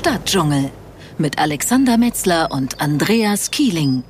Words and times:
Stadtdschungel 0.00 0.70
mit 1.18 1.38
Alexander 1.38 1.98
Metzler 1.98 2.50
und 2.52 2.80
Andreas 2.80 3.50
Kieling. 3.50 4.02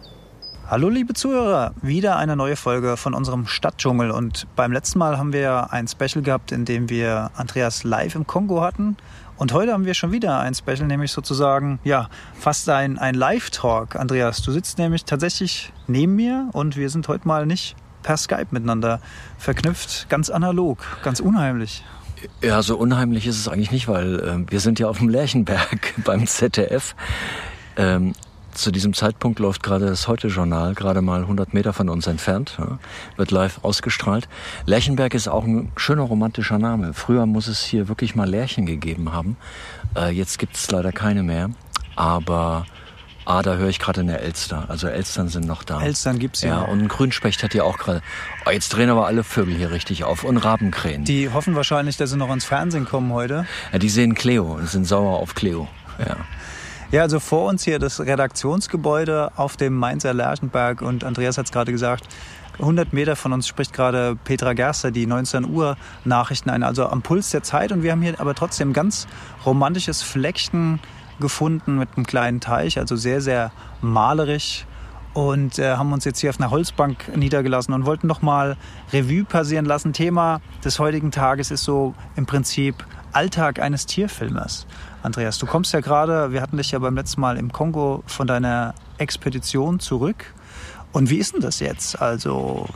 Hallo 0.68 0.88
liebe 0.88 1.14
Zuhörer, 1.14 1.74
wieder 1.82 2.16
eine 2.16 2.36
neue 2.36 2.54
Folge 2.54 2.96
von 2.96 3.12
unserem 3.12 3.48
Stadtdschungel 3.48 4.12
und 4.12 4.46
beim 4.54 4.70
letzten 4.70 5.00
Mal 5.00 5.18
haben 5.18 5.32
wir 5.32 5.72
ein 5.72 5.88
Special 5.88 6.22
gehabt, 6.22 6.52
in 6.52 6.64
dem 6.64 6.90
wir 6.90 7.32
Andreas 7.34 7.82
live 7.82 8.14
im 8.14 8.24
Kongo 8.24 8.60
hatten 8.60 8.98
und 9.36 9.52
heute 9.52 9.72
haben 9.72 9.84
wir 9.84 9.94
schon 9.94 10.12
wieder 10.12 10.38
ein 10.38 10.54
Special, 10.54 10.86
nämlich 10.86 11.10
sozusagen, 11.10 11.80
ja, 11.82 12.08
fast 12.34 12.68
ein, 12.68 12.96
ein 12.96 13.16
Live-Talk. 13.16 13.96
Andreas, 13.96 14.42
du 14.42 14.52
sitzt 14.52 14.78
nämlich 14.78 15.04
tatsächlich 15.06 15.72
neben 15.88 16.14
mir 16.14 16.50
und 16.52 16.76
wir 16.76 16.88
sind 16.88 17.08
heute 17.08 17.26
mal 17.26 17.46
nicht 17.46 17.74
per 18.04 18.16
Skype 18.16 18.46
miteinander 18.52 19.00
verknüpft, 19.38 20.08
ganz 20.08 20.30
analog, 20.30 20.78
ganz 21.02 21.18
unheimlich. 21.18 21.82
Ja, 22.42 22.62
so 22.62 22.76
unheimlich 22.76 23.26
ist 23.26 23.38
es 23.38 23.48
eigentlich 23.48 23.70
nicht, 23.70 23.88
weil 23.88 24.20
äh, 24.20 24.50
wir 24.50 24.60
sind 24.60 24.78
ja 24.78 24.88
auf 24.88 24.98
dem 24.98 25.08
Lerchenberg 25.08 25.94
beim 26.04 26.26
ZDF. 26.26 26.94
Ähm, 27.76 28.14
zu 28.52 28.72
diesem 28.72 28.94
Zeitpunkt 28.94 29.38
läuft 29.38 29.62
gerade 29.62 29.86
das 29.86 30.08
Heute-Journal, 30.08 30.74
gerade 30.74 31.02
mal 31.02 31.20
100 31.20 31.54
Meter 31.54 31.72
von 31.72 31.88
uns 31.88 32.06
entfernt, 32.06 32.56
ja, 32.58 32.78
wird 33.16 33.30
live 33.30 33.60
ausgestrahlt. 33.62 34.28
Lerchenberg 34.66 35.14
ist 35.14 35.28
auch 35.28 35.44
ein 35.44 35.70
schöner 35.76 36.02
romantischer 36.02 36.58
Name. 36.58 36.92
Früher 36.92 37.26
muss 37.26 37.46
es 37.46 37.62
hier 37.62 37.88
wirklich 37.88 38.14
mal 38.16 38.28
Lärchen 38.28 38.66
gegeben 38.66 39.12
haben. 39.12 39.36
Äh, 39.96 40.10
jetzt 40.10 40.38
gibt 40.38 40.56
es 40.56 40.70
leider 40.70 40.92
keine 40.92 41.22
mehr. 41.22 41.50
Aber 41.96 42.66
Ah, 43.30 43.42
da 43.42 43.54
höre 43.54 43.68
ich 43.68 43.78
gerade 43.78 44.00
eine 44.00 44.18
Elster. 44.18 44.64
Also 44.66 44.88
Elstern 44.88 45.28
sind 45.28 45.46
noch 45.46 45.62
da. 45.62 45.80
Elstern 45.80 46.18
gibt's 46.18 46.42
ja. 46.42 46.48
Ja, 46.48 46.60
und 46.62 46.80
ein 46.80 46.88
Grünspecht 46.88 47.44
hat 47.44 47.54
ja 47.54 47.62
auch 47.62 47.78
gerade. 47.78 48.02
Oh, 48.44 48.50
jetzt 48.50 48.70
drehen 48.70 48.90
aber 48.90 49.06
alle 49.06 49.22
Vögel 49.22 49.54
hier 49.54 49.70
richtig 49.70 50.02
auf. 50.02 50.24
Und 50.24 50.36
Rabenkrähen. 50.38 51.04
Die 51.04 51.30
hoffen 51.30 51.54
wahrscheinlich, 51.54 51.96
dass 51.96 52.10
sie 52.10 52.16
noch 52.16 52.32
ins 52.32 52.44
Fernsehen 52.44 52.86
kommen 52.86 53.12
heute. 53.12 53.46
Ja, 53.72 53.78
die 53.78 53.88
sehen 53.88 54.16
Cleo 54.16 54.54
und 54.54 54.68
sind 54.68 54.84
sauer 54.84 55.20
auf 55.20 55.36
Cleo. 55.36 55.68
Ja. 56.00 56.16
Ja, 56.90 57.02
also 57.02 57.20
vor 57.20 57.48
uns 57.48 57.62
hier 57.62 57.78
das 57.78 58.00
Redaktionsgebäude 58.00 59.30
auf 59.36 59.56
dem 59.56 59.76
Mainzer 59.76 60.12
Lerchenberg 60.12 60.82
und 60.82 61.04
Andreas 61.04 61.38
hat 61.38 61.44
es 61.44 61.52
gerade 61.52 61.70
gesagt, 61.70 62.08
100 62.58 62.92
Meter 62.92 63.14
von 63.14 63.32
uns 63.32 63.46
spricht 63.46 63.72
gerade 63.72 64.16
Petra 64.16 64.54
Gerster 64.54 64.90
die 64.90 65.06
19 65.06 65.48
Uhr 65.48 65.76
Nachrichten 66.04 66.50
ein, 66.50 66.64
also 66.64 66.88
am 66.88 67.02
Puls 67.02 67.30
der 67.30 67.44
Zeit 67.44 67.70
und 67.70 67.84
wir 67.84 67.92
haben 67.92 68.02
hier 68.02 68.18
aber 68.18 68.34
trotzdem 68.34 68.72
ganz 68.72 69.06
romantisches 69.46 70.02
Fleckchen 70.02 70.80
gefunden 71.20 71.78
mit 71.78 71.90
einem 71.96 72.06
kleinen 72.06 72.40
Teich, 72.40 72.78
also 72.78 72.96
sehr, 72.96 73.20
sehr 73.20 73.52
malerisch 73.80 74.66
und 75.14 75.58
äh, 75.58 75.76
haben 75.76 75.92
uns 75.92 76.04
jetzt 76.04 76.20
hier 76.20 76.30
auf 76.30 76.40
einer 76.40 76.50
Holzbank 76.50 77.16
niedergelassen 77.16 77.74
und 77.74 77.84
wollten 77.84 78.06
noch 78.06 78.22
mal 78.22 78.56
Revue 78.92 79.24
passieren 79.24 79.64
lassen. 79.64 79.92
Thema 79.92 80.40
des 80.64 80.78
heutigen 80.78 81.10
Tages 81.10 81.50
ist 81.50 81.64
so 81.64 81.94
im 82.16 82.26
Prinzip 82.26 82.84
Alltag 83.12 83.60
eines 83.60 83.86
Tierfilmers. 83.86 84.66
Andreas, 85.02 85.38
du 85.38 85.46
kommst 85.46 85.72
ja 85.72 85.80
gerade, 85.80 86.32
wir 86.32 86.42
hatten 86.42 86.56
dich 86.56 86.70
ja 86.70 86.78
beim 86.78 86.94
letzten 86.94 87.20
Mal 87.20 87.38
im 87.38 87.52
Kongo 87.52 88.04
von 88.06 88.26
deiner 88.26 88.74
Expedition 88.98 89.80
zurück. 89.80 90.34
Und 90.92 91.10
wie 91.10 91.18
ist 91.18 91.34
denn 91.34 91.40
das 91.40 91.60
jetzt? 91.60 92.00
Also 92.00 92.66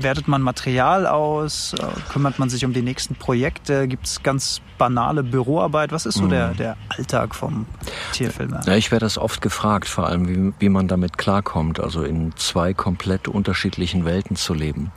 wertet 0.00 0.28
man 0.28 0.42
Material 0.42 1.06
aus? 1.06 1.74
Äh, 1.74 1.86
kümmert 2.10 2.38
man 2.38 2.48
sich 2.48 2.64
um 2.64 2.72
die 2.72 2.82
nächsten 2.82 3.14
Projekte? 3.14 3.88
Gibt 3.88 4.06
es 4.06 4.22
ganz 4.22 4.60
banale 4.78 5.22
Büroarbeit? 5.22 5.92
Was 5.92 6.06
ist 6.06 6.16
so 6.16 6.26
der, 6.26 6.48
mhm. 6.48 6.56
der 6.56 6.76
Alltag 6.90 7.34
vom 7.34 7.66
Tierfilmer? 8.12 8.60
Ja, 8.66 8.74
ich 8.74 8.92
werde 8.92 9.06
das 9.06 9.18
oft 9.18 9.40
gefragt, 9.40 9.88
vor 9.88 10.06
allem 10.06 10.28
wie, 10.28 10.52
wie 10.58 10.68
man 10.68 10.86
damit 10.86 11.18
klarkommt, 11.18 11.80
also 11.80 12.02
in 12.02 12.36
zwei 12.36 12.74
komplett 12.74 13.26
unterschiedlichen 13.26 14.04
Welten 14.04 14.36
zu 14.36 14.54
leben. 14.54 14.92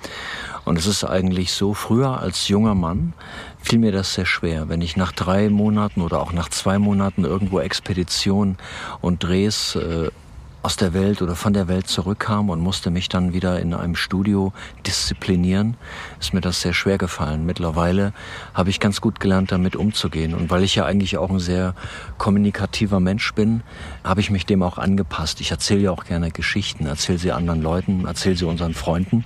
Und 0.66 0.78
es 0.78 0.86
ist 0.86 1.04
eigentlich 1.04 1.54
so, 1.54 1.74
früher 1.74 2.20
als 2.20 2.48
junger 2.48 2.76
Mann 2.76 3.14
fiel 3.62 3.80
mir 3.80 3.92
das 3.92 4.14
sehr 4.14 4.26
schwer, 4.26 4.70
wenn 4.70 4.82
ich 4.82 4.98
nach 4.98 5.12
drei 5.12 5.50
Monaten 5.50 6.02
oder 6.02 6.22
auch 6.22 6.34
nach 6.34 6.50
zwei 6.50 6.78
Monaten 6.78 7.26
irgendwo 7.26 7.60
Expedition 7.60 8.58
und 9.02 9.24
Drehs 9.24 9.76
äh, 9.76 10.12
aus 10.62 10.76
der 10.76 10.94
Welt 10.94 11.22
oder 11.22 11.36
von 11.36 11.54
der 11.54 11.68
Welt 11.68 11.88
zurückkam 11.88 12.50
und 12.50 12.60
musste 12.60 12.92
mich 12.92 13.08
dann 13.08 13.34
wieder 13.34 13.60
in 13.60 13.74
einem 13.74 13.96
Studio 13.96 14.52
disziplinieren, 14.86 15.78
ist 16.20 16.34
mir 16.34 16.42
das 16.42 16.62
sehr 16.62 16.74
schwer 16.74 16.98
gefallen. 16.98 17.46
Mittlerweile 17.46 18.14
habe 18.54 18.70
ich 18.70 18.80
ganz 18.80 19.00
gut 19.00 19.20
gelernt, 19.20 19.52
damit 19.52 19.76
umzugehen. 19.76 20.34
Und 20.34 20.50
weil 20.50 20.64
ich 20.64 20.76
ja 20.76 20.86
eigentlich 20.86 21.18
auch 21.18 21.30
ein 21.30 21.40
sehr 21.40 21.76
kommunikativer 22.18 23.00
Mensch 23.00 23.34
bin, 23.34 23.64
habe 24.04 24.20
ich 24.20 24.32
mich 24.32 24.46
dem 24.46 24.62
auch 24.64 24.78
angepasst. 24.78 25.40
Ich 25.40 25.52
erzähle 25.52 25.82
ja 25.82 25.92
auch 25.92 26.04
gerne 26.04 26.32
Geschichten, 26.32 26.86
erzähle 26.86 27.20
sie 27.20 27.32
anderen 27.32 27.62
Leuten, 27.62 28.06
erzähle 28.06 28.36
sie 28.36 28.46
unseren 28.46 28.74
Freunden. 28.74 29.24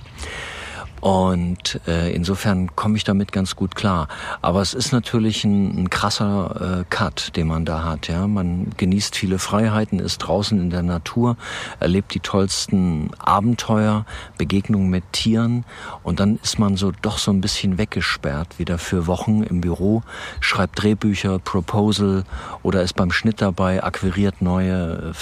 Und 1.04 1.82
äh, 1.86 2.14
insofern 2.14 2.74
komme 2.76 2.96
ich 2.96 3.04
damit 3.04 3.30
ganz 3.30 3.56
gut 3.56 3.74
klar. 3.74 4.08
Aber 4.40 4.62
es 4.62 4.72
ist 4.72 4.90
natürlich 4.90 5.44
ein, 5.44 5.82
ein 5.82 5.90
krasser 5.90 6.78
äh, 6.80 6.84
Cut, 6.88 7.36
den 7.36 7.46
man 7.46 7.66
da 7.66 7.84
hat. 7.84 8.08
Ja, 8.08 8.26
man 8.26 8.70
genießt 8.78 9.14
viele 9.14 9.38
Freiheiten, 9.38 9.98
ist 9.98 10.16
draußen 10.16 10.58
in 10.58 10.70
der 10.70 10.82
Natur, 10.82 11.36
erlebt 11.78 12.14
die 12.14 12.20
tollsten 12.20 13.10
Abenteuer, 13.18 14.06
Begegnungen 14.38 14.88
mit 14.88 15.04
Tieren 15.12 15.66
und 16.04 16.20
dann 16.20 16.38
ist 16.42 16.58
man 16.58 16.78
so 16.78 16.90
doch 17.02 17.18
so 17.18 17.30
ein 17.32 17.42
bisschen 17.42 17.76
weggesperrt, 17.76 18.58
wieder 18.58 18.78
für 18.78 19.06
Wochen 19.06 19.42
im 19.42 19.60
Büro, 19.60 20.02
schreibt 20.40 20.82
Drehbücher, 20.82 21.38
Proposal 21.38 22.24
oder 22.62 22.82
ist 22.82 22.94
beim 22.94 23.12
Schnitt 23.12 23.42
dabei, 23.42 23.84
akquiriert 23.84 24.40
neue 24.40 25.12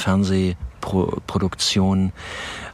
äh, 0.83 1.23
Fernsehproduktionen. 1.33 2.13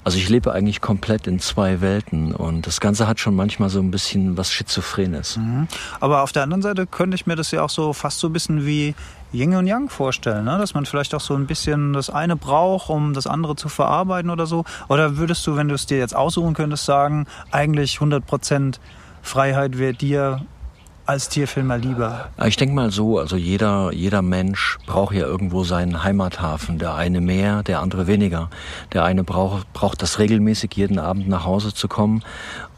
Also 0.04 0.18
ich 0.18 0.28
lebe 0.28 0.52
eigentlich 0.52 0.80
komplett 0.80 1.26
in 1.26 1.38
zwei 1.38 1.80
Welten 1.80 2.34
und 2.34 2.66
das 2.66 2.80
Ganze 2.80 3.06
hat 3.06 3.20
schon 3.20 3.34
manchmal 3.34 3.68
so 3.68 3.80
ein 3.80 3.90
bisschen 3.90 4.36
was 4.36 4.52
Schizophrenes. 4.52 5.36
Mhm. 5.36 5.68
Aber 6.00 6.22
auf 6.22 6.32
der 6.32 6.42
anderen 6.44 6.62
Seite 6.62 6.86
könnte 6.86 7.14
ich 7.14 7.26
mir 7.26 7.36
das 7.36 7.50
ja 7.50 7.62
auch 7.62 7.70
so 7.70 7.92
fast 7.92 8.18
so 8.18 8.28
ein 8.28 8.32
bisschen 8.32 8.64
wie 8.64 8.94
Yin 9.32 9.54
und 9.54 9.66
Yang 9.66 9.90
vorstellen, 9.90 10.46
ne? 10.46 10.56
dass 10.56 10.72
man 10.72 10.86
vielleicht 10.86 11.14
auch 11.14 11.20
so 11.20 11.34
ein 11.34 11.46
bisschen 11.46 11.92
das 11.92 12.08
eine 12.08 12.36
braucht, 12.36 12.88
um 12.88 13.12
das 13.12 13.26
andere 13.26 13.56
zu 13.56 13.68
verarbeiten 13.68 14.30
oder 14.30 14.46
so. 14.46 14.64
Oder 14.88 15.18
würdest 15.18 15.46
du, 15.46 15.56
wenn 15.56 15.68
du 15.68 15.74
es 15.74 15.84
dir 15.84 15.98
jetzt 15.98 16.16
aussuchen 16.16 16.54
könntest, 16.54 16.86
sagen, 16.86 17.26
eigentlich 17.50 17.96
100 17.96 18.26
Prozent 18.26 18.80
Freiheit 19.20 19.76
wäre 19.76 19.92
dir 19.92 20.40
als 21.08 21.30
Tierfilmer 21.30 21.78
lieber? 21.78 22.28
Ich 22.44 22.56
denke 22.56 22.74
mal 22.74 22.90
so, 22.90 23.18
also 23.18 23.36
jeder, 23.36 23.92
jeder 23.94 24.20
Mensch 24.20 24.76
braucht 24.86 25.14
ja 25.14 25.22
irgendwo 25.22 25.64
seinen 25.64 26.04
Heimathafen. 26.04 26.78
Der 26.78 26.94
eine 26.96 27.22
mehr, 27.22 27.62
der 27.62 27.80
andere 27.80 28.06
weniger. 28.06 28.50
Der 28.92 29.04
eine 29.04 29.24
braucht, 29.24 29.72
braucht 29.72 30.02
das 30.02 30.18
regelmäßig 30.18 30.74
jeden 30.74 30.98
Abend 30.98 31.26
nach 31.26 31.46
Hause 31.46 31.72
zu 31.72 31.88
kommen 31.88 32.22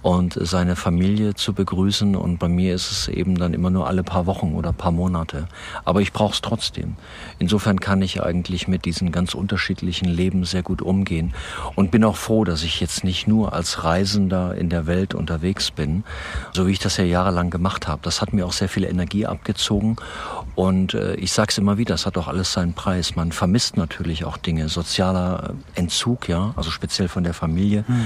und 0.03 0.39
seine 0.41 0.77
Familie 0.77 1.35
zu 1.35 1.53
begrüßen. 1.53 2.17
Und 2.17 2.39
bei 2.39 2.49
mir 2.49 2.75
ist 2.75 2.91
es 2.91 3.09
eben 3.09 3.37
dann 3.37 3.53
immer 3.53 3.71
nur 3.71 3.87
alle 3.87 4.03
paar 4.03 4.27
Wochen 4.27 4.55
oder 4.55 4.73
paar 4.73 4.93
Monate. 4.93 5.47
Aber 5.85 6.01
ich 6.01 6.13
brauche 6.13 6.33
es 6.33 6.41
trotzdem. 6.41 6.97
Insofern 7.39 7.81
kann 7.81 8.01
ich 8.01 8.23
eigentlich 8.23 8.67
mit 8.67 8.85
diesen 8.85 9.13
ganz 9.13 9.35
unterschiedlichen 9.35 10.09
Leben 10.09 10.45
sehr 10.45 10.63
gut 10.63 10.81
umgehen 10.83 11.35
und 11.75 11.91
bin 11.91 12.05
auch 12.05 12.17
froh, 12.17 12.45
dass 12.45 12.63
ich 12.63 12.81
jetzt 12.81 13.05
nicht 13.05 13.27
nur 13.27 13.53
als 13.53 13.85
Reisender 13.85 14.55
in 14.55 14.71
der 14.71 14.87
Welt 14.87 15.15
unterwegs 15.15 15.71
bin, 15.71 16.05
so 16.53 16.67
wie 16.67 16.73
ich 16.73 16.79
das 16.79 16.97
ja 16.97 17.05
jahrelang 17.05 17.51
gemacht 17.51 17.87
habe. 17.87 18.01
Das 18.03 18.23
hat 18.23 18.33
mir 18.33 18.47
auch 18.47 18.53
sehr 18.53 18.69
viel 18.69 18.85
Energie 18.85 19.27
abgezogen. 19.27 19.97
Und 20.55 20.95
äh, 20.95 21.15
ich 21.15 21.33
sage 21.33 21.51
es 21.51 21.59
immer 21.59 21.79
wieder, 21.79 21.95
das 21.95 22.07
hat 22.07 22.17
auch 22.17 22.29
alles 22.29 22.53
seinen 22.53 22.73
Preis. 22.73 23.17
Man 23.17 23.33
vermisst 23.33 23.77
natürlich 23.77 24.25
auch 24.25 24.37
Dinge, 24.37 24.69
sozialer 24.69 25.55
Entzug, 25.75 26.29
ja, 26.29 26.53
also 26.57 26.71
speziell 26.71 27.09
von 27.09 27.25
der 27.25 27.35
Familie 27.35 27.85
mhm. 27.87 28.05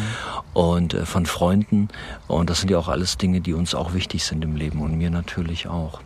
und 0.53 0.95
äh, 0.95 1.07
von 1.07 1.27
Freunden 1.27 1.84
und 2.29 2.51
das 2.51 2.61
sind 2.61 2.71
ja 2.71 2.79
auch 2.79 2.89
alles 2.89 3.19
Dinge, 3.19 3.41
die 3.41 3.55
uns 3.55 3.75
auch 3.75 3.95
wichtig 3.95 4.25
sind 4.25 4.45
im 4.45 4.57
Leben 4.57 4.81
und 4.81 4.97
mir 4.97 5.11
natürlich 5.11 5.69
auch. 5.69 6.01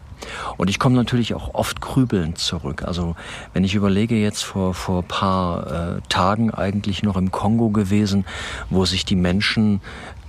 Und 0.57 0.69
ich 0.69 0.79
komme 0.79 0.97
natürlich 0.97 1.35
auch 1.35 1.55
oft 1.55 1.81
grübelnd 1.81 2.39
zurück. 2.39 2.83
Also 2.83 3.15
wenn 3.53 3.65
ich 3.65 3.75
überlege 3.75 4.17
jetzt 4.17 4.43
vor 4.43 4.75
vor 4.75 5.03
paar 5.03 5.99
äh, 5.99 6.01
Tagen 6.09 6.51
eigentlich 6.53 7.03
noch 7.03 7.17
im 7.17 7.31
Kongo 7.31 7.71
gewesen, 7.71 8.25
wo 8.71 8.85
sich 8.85 9.05
die 9.05 9.17
Menschen 9.17 9.81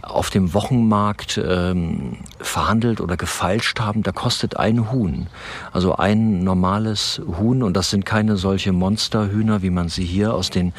auf 0.01 0.29
dem 0.29 0.53
Wochenmarkt 0.53 1.41
ähm, 1.43 2.17
verhandelt 2.39 3.01
oder 3.01 3.17
gefeilscht 3.17 3.79
haben, 3.79 4.03
da 4.03 4.11
kostet 4.11 4.57
ein 4.57 4.91
Huhn, 4.91 5.27
also 5.71 5.95
ein 5.95 6.43
normales 6.43 7.21
Huhn 7.37 7.63
und 7.63 7.75
das 7.75 7.89
sind 7.89 8.05
keine 8.05 8.37
solche 8.37 8.71
Monsterhühner, 8.71 9.61
wie 9.61 9.69
man 9.69 9.89
sie 9.89 10.05
hier 10.05 10.33
aus 10.33 10.49
den 10.49 10.73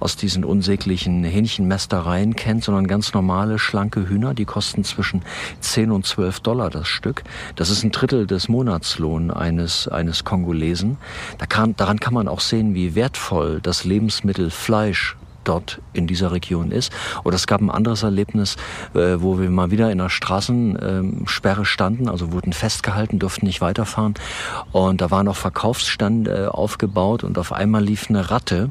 aus 0.00 0.16
diesen 0.16 0.44
unsäglichen 0.44 1.24
Hähnchenmästereien 1.24 2.34
kennt, 2.34 2.64
sondern 2.64 2.86
ganz 2.86 3.12
normale 3.12 3.58
schlanke 3.58 4.08
Hühner, 4.08 4.34
die 4.34 4.44
kosten 4.44 4.84
zwischen 4.84 5.22
10 5.60 5.90
und 5.90 6.06
12 6.06 6.40
Dollar 6.40 6.70
das 6.70 6.88
Stück. 6.88 7.22
Das 7.56 7.70
ist 7.70 7.84
ein 7.84 7.92
Drittel 7.92 8.26
des 8.26 8.48
Monatslohns 8.48 9.32
eines 9.32 9.88
eines 9.88 10.24
Kongolesen. 10.24 10.96
Da 11.38 11.46
kann, 11.46 11.76
daran 11.76 12.00
kann 12.00 12.14
man 12.14 12.28
auch 12.28 12.40
sehen, 12.40 12.74
wie 12.74 12.94
wertvoll 12.94 13.60
das 13.60 13.84
Lebensmittel 13.84 14.50
Fleisch 14.50 15.16
dort 15.44 15.80
in 15.92 16.06
dieser 16.06 16.32
Region 16.32 16.70
ist. 16.70 16.92
Oder 17.24 17.36
es 17.36 17.46
gab 17.46 17.60
ein 17.60 17.70
anderes 17.70 18.02
Erlebnis, 18.02 18.56
äh, 18.94 19.16
wo 19.18 19.38
wir 19.38 19.50
mal 19.50 19.70
wieder 19.70 19.90
in 19.90 20.00
einer 20.00 20.10
Straßensperre 20.10 21.64
standen, 21.64 22.08
also 22.08 22.32
wurden 22.32 22.52
festgehalten, 22.52 23.18
durften 23.18 23.46
nicht 23.46 23.60
weiterfahren. 23.60 24.14
Und 24.72 25.00
da 25.00 25.10
waren 25.10 25.28
auch 25.28 25.36
Verkaufsstände 25.36 26.44
äh, 26.44 26.46
aufgebaut 26.46 27.24
und 27.24 27.38
auf 27.38 27.52
einmal 27.52 27.82
lief 27.82 28.08
eine 28.08 28.30
Ratte 28.30 28.70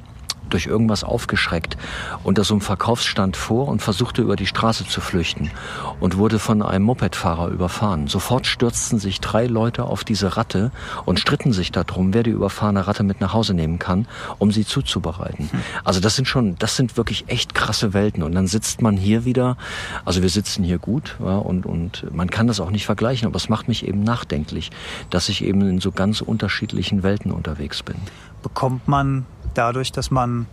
durch 0.54 0.68
irgendwas 0.68 1.04
aufgeschreckt 1.04 1.78
unter 2.24 2.44
so 2.44 2.54
einem 2.54 2.62
Verkaufsstand 2.62 3.38
vor 3.38 3.68
und 3.68 3.82
versuchte 3.82 4.22
über 4.22 4.36
die 4.36 4.48
Straße 4.48 4.86
zu 4.86 5.02
flüchten 5.02 5.52
und 6.00 6.18
wurde 6.18 6.40
von 6.40 6.62
einem 6.62 6.86
Mopedfahrer 6.86 7.50
überfahren. 7.50 8.08
Sofort 8.08 8.48
stürzten 8.48 9.00
sich 9.00 9.20
drei 9.20 9.48
Leute 9.48 9.86
auf 9.86 10.04
diese 10.04 10.38
Ratte 10.38 10.72
und 11.06 11.20
stritten 11.20 11.54
sich 11.54 11.72
darum, 11.72 12.14
wer 12.14 12.24
die 12.24 12.32
überfahrene 12.32 12.88
Ratte 12.88 13.04
mit 13.04 13.22
nach 13.22 13.34
Hause 13.34 13.54
nehmen 13.54 13.80
kann, 13.80 14.08
um 14.38 14.52
sie 14.52 14.66
zuzubereiten. 14.66 15.50
Hm. 15.52 15.60
Also 15.84 16.00
das 16.00 16.16
sind 16.16 16.28
schon, 16.28 16.56
das 16.60 16.76
sind 16.76 16.98
wirklich 16.98 17.26
echt 17.28 17.54
krasse 17.54 17.94
Welten. 17.94 18.24
Und 18.24 18.34
dann 18.34 18.48
sitzt 18.48 18.82
man 18.82 18.98
hier 18.98 19.26
wieder, 19.26 19.58
also 20.06 20.22
wir 20.22 20.30
sitzen 20.30 20.64
hier 20.64 20.78
gut 20.78 21.16
ja, 21.20 21.38
und, 21.38 21.66
und 21.66 22.14
man 22.14 22.30
kann 22.30 22.48
das 22.48 22.60
auch 22.60 22.72
nicht 22.72 22.86
vergleichen, 22.86 23.28
aber 23.28 23.38
es 23.38 23.50
macht 23.50 23.68
mich 23.68 23.88
eben 23.88 24.04
nachdenklich, 24.04 24.72
dass 25.10 25.30
ich 25.30 25.44
eben 25.44 25.62
in 25.62 25.80
so 25.80 25.92
ganz 25.92 26.22
unterschiedlichen 26.22 27.04
Welten 27.04 27.32
unterwegs 27.32 27.84
bin. 27.84 27.96
Bekommt 28.42 28.88
man 28.88 29.26
dadurch, 29.54 29.92
dass 29.92 30.12
man 30.12 30.48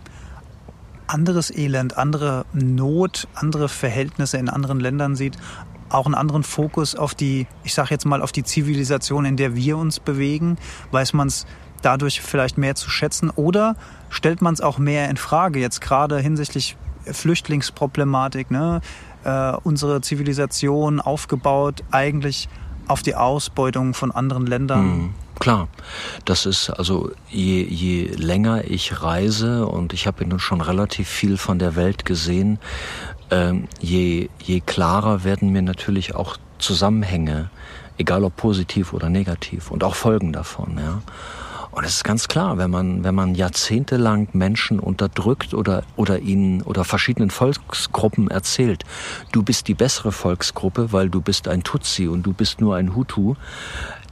anderes 1.07 1.49
Elend, 1.55 1.97
andere 1.97 2.45
Not, 2.53 3.27
andere 3.33 3.67
Verhältnisse 3.67 4.37
in 4.37 4.49
anderen 4.49 4.79
Ländern 4.79 5.15
sieht, 5.15 5.37
auch 5.89 6.05
einen 6.05 6.15
anderen 6.15 6.43
Fokus 6.43 6.95
auf 6.95 7.15
die, 7.15 7.47
ich 7.63 7.73
sage 7.73 7.89
jetzt 7.91 8.05
mal, 8.05 8.21
auf 8.21 8.31
die 8.31 8.43
Zivilisation, 8.43 9.25
in 9.25 9.37
der 9.37 9.55
wir 9.55 9.77
uns 9.77 9.99
bewegen? 9.99 10.57
Weiß 10.91 11.13
man 11.13 11.27
es 11.27 11.47
dadurch 11.81 12.21
vielleicht 12.21 12.57
mehr 12.57 12.75
zu 12.75 12.89
schätzen? 12.89 13.29
Oder 13.31 13.75
stellt 14.09 14.41
man 14.41 14.53
es 14.53 14.61
auch 14.61 14.77
mehr 14.77 15.09
in 15.09 15.17
Frage, 15.17 15.59
jetzt 15.59 15.81
gerade 15.81 16.19
hinsichtlich 16.19 16.77
Flüchtlingsproblematik, 17.05 18.51
ne? 18.51 18.81
Äh, 19.23 19.53
unsere 19.63 19.99
Zivilisation 20.01 21.01
aufgebaut 21.01 21.83
eigentlich 21.91 22.47
auf 22.87 23.01
die 23.01 23.15
Ausbeutung 23.15 23.93
von 23.93 24.11
anderen 24.11 24.45
Ländern? 24.45 24.85
Mhm. 24.85 25.13
Klar, 25.39 25.69
das 26.25 26.45
ist 26.45 26.69
also 26.69 27.11
je, 27.29 27.63
je 27.63 28.07
länger 28.07 28.65
ich 28.69 29.01
reise 29.01 29.65
und 29.65 29.93
ich 29.93 30.05
habe 30.05 30.25
nun 30.25 30.39
schon 30.39 30.59
relativ 30.59 31.07
viel 31.07 31.37
von 31.37 31.59
der 31.59 31.77
Welt 31.77 32.03
gesehen, 32.03 32.59
ähm, 33.31 33.67
je, 33.79 34.29
je 34.43 34.59
klarer 34.59 35.23
werden 35.23 35.49
mir 35.51 35.61
natürlich 35.61 36.13
auch 36.13 36.35
Zusammenhänge, 36.57 37.49
egal 37.97 38.25
ob 38.25 38.35
positiv 38.35 38.91
oder 38.91 39.09
negativ 39.09 39.71
und 39.71 39.83
auch 39.85 39.95
Folgen 39.95 40.33
davon. 40.33 40.77
Ja. 40.77 41.01
Und 41.71 41.85
es 41.85 41.97
ist 41.97 42.03
ganz 42.03 42.27
klar, 42.27 42.57
wenn 42.57 42.71
man, 42.71 43.03
wenn 43.03 43.13
man 43.13 43.35
jahrzehntelang 43.35 44.29
Menschen 44.33 44.79
unterdrückt 44.79 45.53
oder, 45.53 45.83
oder 45.95 46.19
ihnen 46.19 46.63
oder 46.63 46.83
verschiedenen 46.83 47.29
Volksgruppen 47.29 48.29
erzählt, 48.29 48.83
du 49.31 49.43
bist 49.43 49.67
die 49.67 49.75
bessere 49.75 50.11
Volksgruppe, 50.11 50.91
weil 50.91 51.09
du 51.09 51.21
bist 51.21 51.47
ein 51.47 51.63
Tutsi 51.63 52.07
und 52.07 52.23
du 52.23 52.33
bist 52.33 52.59
nur 52.59 52.75
ein 52.75 52.95
Hutu, 52.95 53.35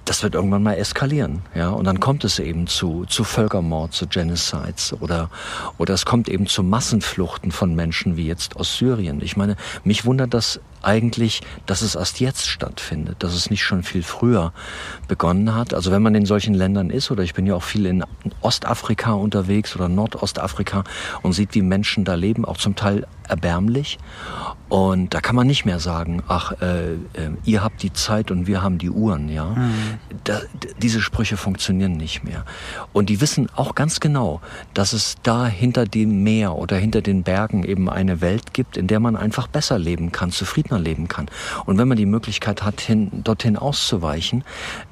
das 0.08 0.24
wird 0.24 0.36
irgendwann 0.36 0.64
mal 0.64 0.74
eskalieren, 0.74 1.42
ja. 1.54 1.70
Und 1.70 1.86
dann 1.86 2.00
kommt 2.00 2.24
es 2.24 2.40
eben 2.40 2.68
zu, 2.68 3.06
zu 3.06 3.24
Völkermord, 3.24 3.94
zu 3.94 4.08
Genocides 4.08 4.94
oder, 5.00 5.30
oder 5.78 5.94
es 5.94 6.06
kommt 6.06 6.30
eben 6.30 6.48
zu 6.48 6.64
Massenfluchten 6.64 7.52
von 7.52 7.76
Menschen 7.76 8.16
wie 8.16 8.26
jetzt 8.26 8.56
aus 8.56 8.78
Syrien. 8.78 9.22
Ich 9.22 9.36
meine, 9.36 9.58
mich 9.84 10.06
wundert 10.06 10.34
das 10.34 10.60
eigentlich, 10.88 11.42
dass 11.66 11.82
es 11.82 11.96
erst 11.96 12.22
jetzt 12.22 12.48
stattfindet, 12.48 13.18
dass 13.20 13.34
es 13.34 13.50
nicht 13.50 13.64
schon 13.64 13.84
viel 13.84 14.04
früher 14.04 14.54
begonnen 15.10 15.54
hat. 15.54 15.74
Also 15.74 15.92
wenn 15.92 16.02
man 16.02 16.16
in 16.16 16.26
solchen 16.26 16.54
Ländern 16.54 16.90
ist, 16.90 17.12
oder 17.12 17.24
ich 17.24 17.34
bin 17.34 17.46
ja 17.46 17.56
auch 17.56 17.64
viel 17.64 17.86
in 17.86 18.06
Ostafrika 18.42 19.12
unterwegs 19.12 19.76
oder 19.76 19.90
Nordostafrika 19.90 20.86
und 21.22 21.34
sieht, 21.34 21.54
wie 21.56 21.62
Menschen 21.62 22.06
da 22.06 22.16
leben, 22.16 22.46
auch 22.46 22.58
zum 22.58 22.76
Teil 22.76 23.06
erbärmlich. 23.28 23.98
Und 24.70 25.14
da 25.14 25.22
kann 25.22 25.36
man 25.36 25.48
nicht 25.48 25.66
mehr 25.66 25.80
sagen, 25.80 26.24
ach, 26.28 26.52
äh, 26.62 26.94
äh, 26.94 26.98
ihr 27.46 27.64
habt 27.64 27.84
die 27.84 27.94
Zeit 27.94 28.32
und 28.32 28.48
wir 28.48 28.62
haben 28.62 28.78
die 28.78 28.90
Uhren, 28.90 29.30
ja. 29.30 29.46
Mhm. 29.46 29.74
Da, 30.26 30.42
diese 30.82 31.00
Sprüche 31.00 31.38
funktionieren 31.38 31.94
nicht 31.94 32.26
mehr. 32.26 32.44
Und 32.92 33.10
die 33.10 33.22
wissen 33.22 33.50
auch 33.56 33.76
ganz 33.76 34.02
genau, 34.02 34.42
dass 34.74 34.92
es 34.92 35.16
da 35.24 35.48
hinter 35.48 35.86
dem 35.86 36.24
Meer 36.24 36.56
oder 36.56 36.76
hinter 36.76 37.02
den 37.02 37.24
Bergen 37.24 37.64
eben 37.64 37.90
eine 37.90 38.20
Welt 38.20 38.54
gibt, 38.54 38.76
in 38.76 38.88
der 38.88 39.00
man 39.00 39.16
einfach 39.16 39.48
besser 39.48 39.80
leben 39.80 40.12
kann, 40.12 40.32
zufriedener 40.32 40.77
leben 40.80 41.08
kann. 41.08 41.30
Und 41.66 41.78
wenn 41.78 41.88
man 41.88 41.98
die 41.98 42.06
Möglichkeit 42.06 42.64
hat, 42.64 42.82
hin, 42.82 43.10
dorthin 43.24 43.58
auszuweichen, 43.58 44.44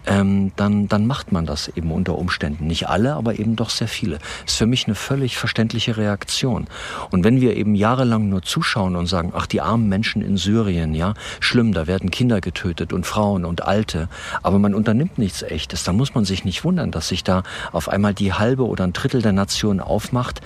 ähm, 0.06 0.52
dann, 0.56 0.88
dann 0.88 1.08
macht 1.08 1.32
man 1.32 1.46
das 1.46 1.68
eben 1.70 1.92
unter 1.92 2.18
Umständen. 2.18 2.68
Nicht 2.68 2.88
alle, 2.88 3.16
aber 3.16 3.40
eben 3.40 3.56
doch 3.56 3.70
sehr 3.70 3.88
viele. 3.88 4.20
Ist 4.46 4.58
für 4.58 4.66
mich 4.66 4.86
eine 4.86 4.96
völlig 4.96 5.38
verständliche 5.38 5.98
Reaktion. 5.98 6.68
Und 7.12 7.24
wenn 7.24 7.42
wir 7.42 7.56
eben 7.56 7.76
jahrelang 7.76 8.30
nur 8.30 8.42
zuschauen 8.42 8.96
und 8.96 9.08
sagen, 9.08 9.34
ach, 9.36 9.46
die 9.46 9.62
armen 9.62 9.90
Menschen 9.90 10.22
in 10.22 10.38
Syrien, 10.38 10.94
ja, 10.94 11.14
schlimm, 11.40 11.74
da 11.74 11.88
werden 11.88 12.12
Kinder 12.12 12.42
getötet 12.42 12.94
und 12.94 13.06
Frauen 13.06 13.46
und 13.46 13.64
Alte, 13.64 14.10
aber 14.44 14.60
man 14.60 14.74
unternimmt 14.74 15.18
nichts 15.18 15.44
Echtes, 15.44 15.84
dann 15.84 15.96
muss 15.96 16.16
man 16.16 16.26
sich 16.26 16.46
nicht 16.46 16.64
wundern, 16.64 16.92
dass 16.92 17.08
sich 17.08 17.24
da 17.24 17.44
auf 17.72 17.90
einmal 17.90 18.14
die 18.14 18.34
halbe 18.34 18.66
oder 18.66 18.84
ein 18.84 18.94
Drittel 18.94 19.22
der 19.22 19.34
Nation 19.34 19.80
aufmacht, 19.80 20.42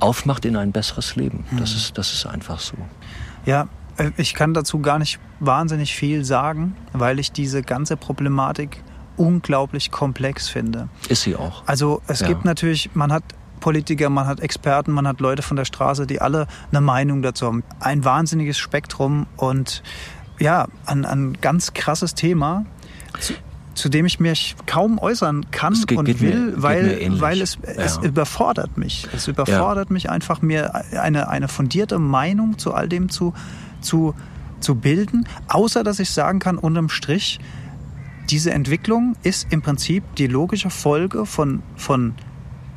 aufmacht 0.00 0.44
in 0.44 0.56
ein 0.56 0.72
besseres 0.72 1.16
Leben. 1.16 1.44
Das 1.58 1.70
hm. 1.70 1.76
ist, 1.76 1.98
das 1.98 2.12
ist 2.12 2.26
einfach 2.26 2.60
so. 2.60 2.76
Ja, 3.46 3.68
ich 4.16 4.34
kann 4.34 4.54
dazu 4.54 4.80
gar 4.80 4.98
nicht 4.98 5.18
wahnsinnig 5.40 5.94
viel 5.94 6.24
sagen, 6.24 6.76
weil 6.92 7.18
ich 7.18 7.32
diese 7.32 7.62
ganze 7.62 7.96
Problematik 7.96 8.82
unglaublich 9.16 9.90
komplex 9.90 10.48
finde. 10.48 10.88
Ist 11.08 11.22
sie 11.22 11.36
auch. 11.36 11.62
Also 11.66 12.02
es 12.06 12.20
ja. 12.20 12.28
gibt 12.28 12.44
natürlich, 12.44 12.90
man 12.94 13.12
hat 13.12 13.22
Politiker, 13.60 14.10
man 14.10 14.26
hat 14.26 14.40
Experten, 14.40 14.92
man 14.92 15.06
hat 15.06 15.20
Leute 15.20 15.42
von 15.42 15.56
der 15.56 15.64
Straße, 15.64 16.06
die 16.06 16.20
alle 16.20 16.46
eine 16.70 16.80
Meinung 16.80 17.22
dazu 17.22 17.46
haben. 17.46 17.64
Ein 17.80 18.04
wahnsinniges 18.04 18.58
Spektrum 18.58 19.26
und 19.36 19.82
ja, 20.38 20.66
ein, 20.86 21.04
ein 21.04 21.38
ganz 21.40 21.72
krasses 21.72 22.14
Thema, 22.14 22.66
zu, 23.20 23.34
zu 23.74 23.88
dem 23.88 24.04
ich 24.04 24.20
mich 24.20 24.56
kaum 24.66 24.98
äußern 24.98 25.50
kann 25.50 25.74
geht, 25.86 25.96
und 25.96 26.20
will, 26.20 26.50
mir, 26.50 26.62
weil, 26.62 27.20
weil 27.20 27.40
es, 27.40 27.58
ja. 27.62 27.82
es 27.82 27.96
überfordert 27.98 28.76
mich. 28.76 29.06
Es 29.14 29.28
überfordert 29.28 29.88
ja. 29.88 29.92
mich 29.92 30.10
einfach, 30.10 30.42
mir 30.42 30.74
eine, 31.00 31.28
eine 31.28 31.48
fundierte 31.48 31.98
Meinung 31.98 32.58
zu 32.58 32.74
all 32.74 32.88
dem 32.88 33.08
zu, 33.08 33.32
zu, 33.84 34.14
zu 34.60 34.74
bilden, 34.74 35.28
außer 35.48 35.84
dass 35.84 35.98
ich 35.98 36.10
sagen 36.10 36.38
kann, 36.38 36.58
unterm 36.58 36.88
Strich, 36.88 37.38
diese 38.30 38.52
Entwicklung 38.52 39.16
ist 39.22 39.46
im 39.50 39.62
Prinzip 39.62 40.02
die 40.16 40.26
logische 40.26 40.70
Folge 40.70 41.26
von, 41.26 41.62
von, 41.76 42.14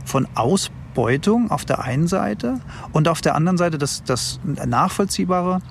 von 0.05 0.27
Ausbeutung 0.35 1.51
auf 1.51 1.63
der 1.63 1.83
einen 1.83 2.07
Seite 2.07 2.59
und 2.91 3.07
auf 3.07 3.21
der 3.21 3.35
anderen 3.35 3.57
Seite 3.57 3.77
das, 3.77 4.03
das 4.03 4.39
nachvollziehbare 4.43 5.61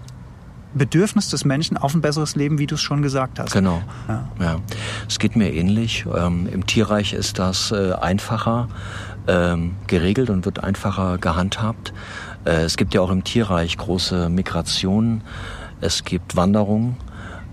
Bedürfnis 0.77 1.31
des 1.31 1.45
Menschen 1.45 1.77
auf 1.77 1.95
ein 1.95 2.01
besseres 2.01 2.37
Leben, 2.37 2.59
wie 2.59 2.67
du 2.67 2.75
es 2.75 2.83
schon 2.83 3.03
gesagt 3.03 3.39
hast. 3.39 3.53
Genau. 3.53 3.83
Ja. 4.09 4.29
ja. 4.41 4.57
Es 5.09 5.19
geht 5.19 5.37
mir 5.37 5.53
ähnlich. 5.53 6.05
Ähm, 6.15 6.49
Im 6.53 6.67
Tierreich 6.67 7.13
ist 7.13 7.39
das 7.39 7.73
äh, 7.73 7.93
einfacher 7.93 8.69
ähm, 9.27 9.75
geregelt 9.87 10.31
und 10.31 10.45
wird 10.45 10.63
einfacher 10.63 11.19
gehandhabt. 11.19 11.93
Äh, 12.47 12.63
es 12.63 12.77
gibt 12.77 12.95
ja 12.95 13.01
auch 13.01 13.11
im 13.11 13.25
Tierreich 13.25 13.77
große 13.77 14.29
Migrationen. 14.29 15.23
Es 15.81 16.05
gibt 16.05 16.37
Wanderungen. 16.37 16.97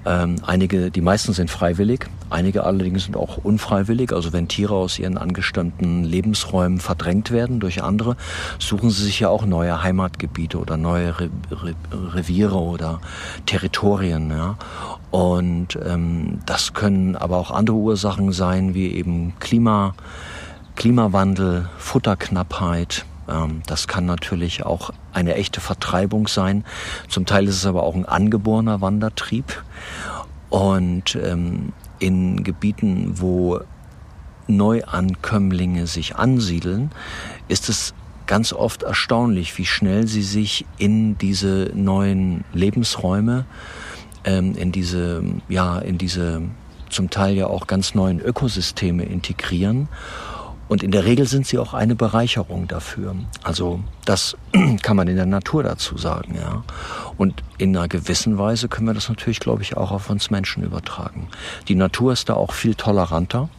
Ähm, 0.05 0.35
einige, 0.45 0.91
die 0.91 0.99
meisten 0.99 1.31
sind 1.31 1.49
freiwillig, 1.49 2.07
einige 2.29 2.65
allerdings 2.65 3.05
sind 3.05 3.15
auch 3.15 3.37
unfreiwillig. 3.37 4.11
Also 4.11 4.33
wenn 4.33 4.49
Tiere 4.49 4.73
aus 4.73 4.99
ihren 4.99 5.17
angestammten 5.17 6.03
Lebensräumen 6.03 6.79
verdrängt 6.79 7.31
werden 7.31 7.61
durch 7.61 7.81
andere, 7.81 8.17
suchen 8.59 8.89
sie 8.89 9.03
sich 9.05 9.21
ja 9.21 9.29
auch 9.29 9.45
neue 9.45 9.81
Heimatgebiete 9.81 10.57
oder 10.59 10.75
neue 10.75 11.19
Re 11.19 11.29
Re 11.51 11.73
Reviere 11.91 12.57
oder 12.57 12.99
Territorien. 13.45 14.29
Ja. 14.29 14.57
Und 15.09 15.79
ähm, 15.85 16.39
das 16.45 16.73
können 16.73 17.15
aber 17.15 17.37
auch 17.37 17.51
andere 17.51 17.77
Ursachen 17.77 18.33
sein, 18.33 18.73
wie 18.73 18.91
eben 18.93 19.33
Klima, 19.39 19.95
Klimawandel, 20.75 21.69
Futterknappheit, 21.77 23.05
das 23.65 23.87
kann 23.87 24.05
natürlich 24.05 24.65
auch 24.65 24.91
eine 25.13 25.35
echte 25.35 25.61
Vertreibung 25.61 26.27
sein. 26.27 26.65
Zum 27.07 27.25
Teil 27.25 27.47
ist 27.47 27.55
es 27.55 27.65
aber 27.65 27.83
auch 27.83 27.95
ein 27.95 28.05
angeborener 28.05 28.81
Wandertrieb. 28.81 29.63
Und 30.49 31.15
ähm, 31.15 31.73
in 31.99 32.43
Gebieten, 32.43 33.13
wo 33.21 33.61
Neuankömmlinge 34.47 35.87
sich 35.87 36.15
ansiedeln, 36.17 36.91
ist 37.47 37.69
es 37.69 37.93
ganz 38.27 38.53
oft 38.53 38.83
erstaunlich, 38.83 39.57
wie 39.57 39.65
schnell 39.65 40.07
sie 40.07 40.21
sich 40.21 40.65
in 40.77 41.17
diese 41.17 41.71
neuen 41.73 42.43
Lebensräume, 42.53 43.45
ähm, 44.25 44.55
in 44.55 44.71
diese, 44.71 45.23
ja, 45.49 45.79
in 45.79 45.97
diese 45.97 46.41
zum 46.89 47.09
Teil 47.09 47.35
ja 47.35 47.47
auch 47.47 47.67
ganz 47.67 47.95
neuen 47.95 48.19
Ökosysteme 48.19 49.03
integrieren 49.03 49.87
und 50.73 50.81
in 50.81 50.89
der 50.89 51.05
Regel 51.05 51.27
sind 51.27 51.45
sie 51.45 51.59
auch 51.59 51.75
eine 51.75 51.93
Bereicherung 51.93 52.67
dafür. 52.67 53.15
Also 53.43 53.79
das 54.05 54.35
kann 54.81 54.97
man 54.97 55.07
in 55.07 55.17
der 55.17 55.27
Natur 55.27 55.61
dazu 55.61 55.99
sagen, 55.99 56.33
ja. 56.33 56.63
Und 57.15 57.43
in 57.59 57.77
einer 57.77 57.87
gewissen 57.87 58.39
Weise 58.39 58.69
können 58.69 58.87
wir 58.87 58.95
das 58.95 59.07
natürlich, 59.07 59.39
glaube 59.39 59.61
ich, 59.61 59.77
auch 59.77 59.91
auf 59.91 60.09
uns 60.09 60.31
Menschen 60.31 60.63
übertragen. 60.63 61.27
Die 61.67 61.75
Natur 61.75 62.11
ist 62.11 62.27
da 62.27 62.33
auch 62.33 62.53
viel 62.53 62.73
toleranter. 62.73 63.49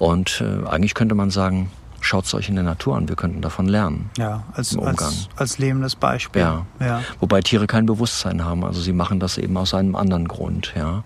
Und 0.00 0.40
äh, 0.40 0.68
eigentlich 0.68 0.94
könnte 0.94 1.14
man 1.14 1.30
sagen, 1.30 1.70
schaut 2.00 2.24
es 2.24 2.34
euch 2.34 2.48
in 2.48 2.56
der 2.56 2.64
Natur 2.64 2.96
an, 2.96 3.08
wir 3.08 3.14
könnten 3.14 3.40
davon 3.40 3.66
lernen. 3.66 4.10
Ja, 4.18 4.42
als, 4.54 4.76
als, 4.76 5.28
als 5.36 5.58
lebendes 5.58 5.94
Beispiel. 5.94 6.42
Ja. 6.42 6.66
ja. 6.80 7.00
Wobei 7.20 7.42
Tiere 7.42 7.68
kein 7.68 7.86
Bewusstsein 7.86 8.44
haben, 8.44 8.64
also 8.64 8.80
sie 8.80 8.92
machen 8.92 9.20
das 9.20 9.38
eben 9.38 9.56
aus 9.56 9.72
einem 9.72 9.94
anderen 9.94 10.26
Grund, 10.26 10.74
ja. 10.76 11.04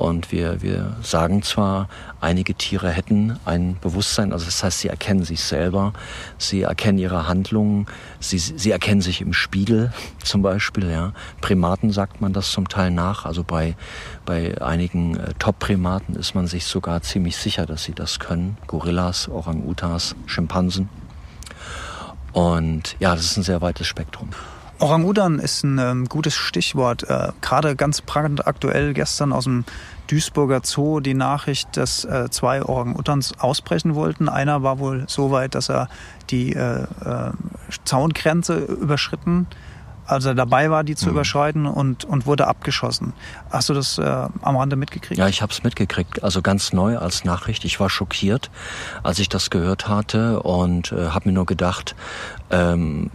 Und 0.00 0.32
wir, 0.32 0.62
wir 0.62 0.96
sagen 1.02 1.42
zwar, 1.42 1.86
einige 2.22 2.54
Tiere 2.54 2.88
hätten 2.88 3.38
ein 3.44 3.76
Bewusstsein, 3.82 4.32
also 4.32 4.46
das 4.46 4.64
heißt, 4.64 4.78
sie 4.78 4.88
erkennen 4.88 5.24
sich 5.24 5.42
selber, 5.42 5.92
sie 6.38 6.62
erkennen 6.62 6.96
ihre 6.96 7.28
Handlungen, 7.28 7.84
sie, 8.18 8.38
sie 8.38 8.70
erkennen 8.70 9.02
sich 9.02 9.20
im 9.20 9.34
Spiegel 9.34 9.92
zum 10.24 10.40
Beispiel, 10.40 10.90
ja. 10.90 11.12
Primaten 11.42 11.92
sagt 11.92 12.22
man 12.22 12.32
das 12.32 12.50
zum 12.50 12.66
Teil 12.66 12.90
nach, 12.90 13.26
also 13.26 13.44
bei, 13.44 13.76
bei 14.24 14.58
einigen 14.62 15.18
äh, 15.18 15.34
Top-Primaten 15.38 16.16
ist 16.16 16.34
man 16.34 16.46
sich 16.46 16.64
sogar 16.64 17.02
ziemlich 17.02 17.36
sicher, 17.36 17.66
dass 17.66 17.84
sie 17.84 17.92
das 17.92 18.18
können. 18.18 18.56
Gorillas, 18.68 19.28
Orang-Utas, 19.28 20.16
Schimpansen. 20.24 20.88
Und 22.32 22.96
ja, 23.00 23.14
das 23.14 23.26
ist 23.26 23.36
ein 23.36 23.42
sehr 23.42 23.60
weites 23.60 23.86
Spektrum. 23.86 24.30
Orang-Utan 24.80 25.38
ist 25.38 25.62
ein 25.62 25.78
ähm, 25.78 26.08
gutes 26.08 26.34
Stichwort. 26.34 27.02
Äh, 27.02 27.32
Gerade 27.42 27.76
ganz 27.76 28.02
aktuell 28.40 28.94
gestern 28.94 29.32
aus 29.32 29.44
dem 29.44 29.64
Duisburger 30.08 30.62
Zoo 30.64 31.00
die 31.00 31.14
Nachricht, 31.14 31.76
dass 31.76 32.04
äh, 32.04 32.30
zwei 32.30 32.62
Orang-Utans 32.62 33.38
ausbrechen 33.38 33.94
wollten. 33.94 34.28
Einer 34.28 34.62
war 34.62 34.78
wohl 34.78 35.04
so 35.06 35.30
weit, 35.30 35.54
dass 35.54 35.68
er 35.68 35.88
die 36.30 36.54
äh, 36.54 36.82
äh 36.82 37.30
Zaungrenze 37.84 38.56
überschritten 38.56 39.46
als 40.10 40.24
er 40.24 40.34
dabei 40.34 40.70
war, 40.70 40.84
die 40.84 40.96
zu 40.96 41.06
mhm. 41.06 41.12
überschreiten 41.12 41.66
und, 41.66 42.04
und 42.04 42.26
wurde 42.26 42.46
abgeschossen. 42.46 43.12
Hast 43.50 43.68
du 43.68 43.74
das 43.74 43.98
äh, 43.98 44.02
am 44.02 44.56
Rande 44.56 44.76
mitgekriegt? 44.76 45.18
Ja, 45.18 45.28
ich 45.28 45.42
habe 45.42 45.52
es 45.52 45.62
mitgekriegt. 45.62 46.22
Also 46.22 46.42
ganz 46.42 46.72
neu 46.72 46.98
als 46.98 47.24
Nachricht. 47.24 47.64
Ich 47.64 47.80
war 47.80 47.88
schockiert, 47.88 48.50
als 49.02 49.18
ich 49.18 49.28
das 49.28 49.50
gehört 49.50 49.88
hatte 49.88 50.42
und 50.42 50.92
äh, 50.92 51.08
habe 51.08 51.28
mir 51.28 51.34
nur 51.34 51.46
gedacht, 51.46 51.94
ähm, 52.50 53.10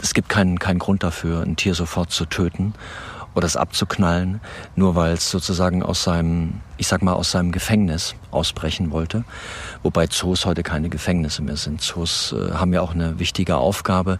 es 0.00 0.14
gibt 0.14 0.28
keinen, 0.28 0.58
keinen 0.58 0.78
Grund 0.78 1.02
dafür, 1.02 1.42
ein 1.42 1.56
Tier 1.56 1.74
sofort 1.74 2.10
zu 2.10 2.26
töten 2.26 2.74
oder 3.34 3.46
es 3.46 3.56
abzuknallen, 3.56 4.40
nur 4.76 4.94
weil 4.94 5.12
es 5.12 5.30
sozusagen 5.30 5.82
aus 5.82 6.02
seinem, 6.04 6.60
ich 6.78 6.86
sag 6.86 7.02
mal, 7.02 7.12
aus 7.12 7.30
seinem 7.32 7.52
Gefängnis 7.52 8.14
ausbrechen 8.36 8.90
wollte. 8.90 9.24
Wobei 9.82 10.06
Zoos 10.06 10.46
heute 10.46 10.62
keine 10.62 10.88
Gefängnisse 10.88 11.42
mehr 11.42 11.56
sind. 11.56 11.80
Zoos 11.80 12.32
äh, 12.32 12.52
haben 12.52 12.72
ja 12.72 12.80
auch 12.80 12.94
eine 12.94 13.18
wichtige 13.18 13.56
Aufgabe. 13.56 14.18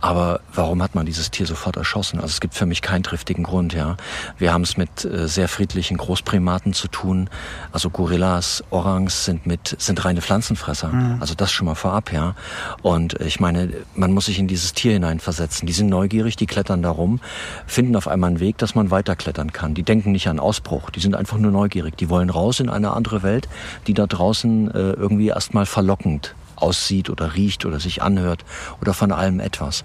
Aber 0.00 0.40
warum 0.52 0.82
hat 0.82 0.94
man 0.94 1.06
dieses 1.06 1.30
Tier 1.30 1.46
sofort 1.46 1.76
erschossen? 1.76 2.20
Also 2.20 2.28
es 2.32 2.40
gibt 2.40 2.54
für 2.54 2.66
mich 2.66 2.82
keinen 2.82 3.02
triftigen 3.02 3.44
Grund, 3.44 3.72
ja. 3.74 3.96
Wir 4.38 4.52
haben 4.52 4.62
es 4.62 4.76
mit 4.76 5.04
äh, 5.04 5.26
sehr 5.26 5.48
friedlichen 5.48 5.96
Großprimaten 5.96 6.72
zu 6.72 6.88
tun. 6.88 7.30
Also 7.72 7.90
Gorillas, 7.90 8.62
Orangs 8.70 9.24
sind 9.24 9.46
mit, 9.46 9.74
sind 9.78 10.04
reine 10.04 10.20
Pflanzenfresser. 10.20 10.88
Mhm. 10.88 11.16
Also 11.20 11.34
das 11.34 11.50
schon 11.50 11.66
mal 11.66 11.74
vorab, 11.74 12.12
ja. 12.12 12.34
Und 12.82 13.14
ich 13.20 13.40
meine, 13.40 13.72
man 13.94 14.12
muss 14.12 14.26
sich 14.26 14.38
in 14.38 14.48
dieses 14.48 14.74
Tier 14.74 14.92
hineinversetzen. 14.92 15.66
Die 15.66 15.72
sind 15.72 15.88
neugierig, 15.88 16.36
die 16.36 16.46
klettern 16.46 16.82
da 16.82 16.90
rum, 16.90 17.20
finden 17.66 17.96
auf 17.96 18.08
einmal 18.08 18.30
einen 18.30 18.40
Weg, 18.40 18.58
dass 18.58 18.74
man 18.74 18.90
weiterklettern 18.90 19.52
kann. 19.52 19.74
Die 19.74 19.82
denken 19.82 20.12
nicht 20.12 20.28
an 20.28 20.38
Ausbruch. 20.38 20.90
Die 20.90 21.00
sind 21.00 21.14
einfach 21.14 21.38
nur 21.38 21.52
neugierig. 21.52 21.96
Die 21.96 22.10
wollen 22.10 22.30
raus 22.30 22.60
in 22.60 22.68
eine 22.68 22.92
andere 22.92 23.22
Welt, 23.22 23.45
die 23.86 23.94
da 23.94 24.06
draußen 24.06 24.70
äh, 24.70 24.92
irgendwie 24.92 25.28
erstmal 25.28 25.66
verlockend 25.66 26.34
aussieht 26.56 27.10
oder 27.10 27.34
riecht 27.34 27.64
oder 27.66 27.78
sich 27.80 28.02
anhört 28.02 28.44
oder 28.80 28.94
von 28.94 29.12
allem 29.12 29.40
etwas. 29.40 29.84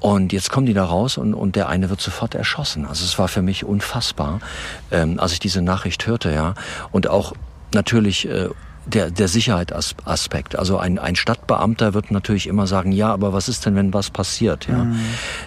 Und 0.00 0.32
jetzt 0.32 0.50
kommen 0.50 0.66
die 0.66 0.74
da 0.74 0.84
raus 0.84 1.16
und, 1.16 1.34
und 1.34 1.56
der 1.56 1.68
eine 1.68 1.90
wird 1.90 2.00
sofort 2.00 2.34
erschossen. 2.34 2.86
Also 2.86 3.04
es 3.04 3.18
war 3.18 3.28
für 3.28 3.42
mich 3.42 3.64
unfassbar, 3.64 4.40
ähm, 4.90 5.18
als 5.18 5.32
ich 5.32 5.40
diese 5.40 5.62
Nachricht 5.62 6.06
hörte, 6.06 6.32
ja. 6.32 6.54
Und 6.90 7.08
auch 7.08 7.32
natürlich 7.72 8.28
äh, 8.28 8.50
der, 8.86 9.10
der 9.10 9.28
Sicherheitsaspekt. 9.28 10.58
Also 10.58 10.78
ein, 10.78 10.98
ein 10.98 11.14
Stadtbeamter 11.14 11.94
wird 11.94 12.10
natürlich 12.10 12.46
immer 12.46 12.66
sagen, 12.66 12.92
ja, 12.92 13.12
aber 13.12 13.32
was 13.32 13.48
ist 13.48 13.64
denn, 13.64 13.76
wenn 13.76 13.94
was 13.94 14.10
passiert? 14.10 14.66
Ja? 14.66 14.84
Mhm. 14.84 14.98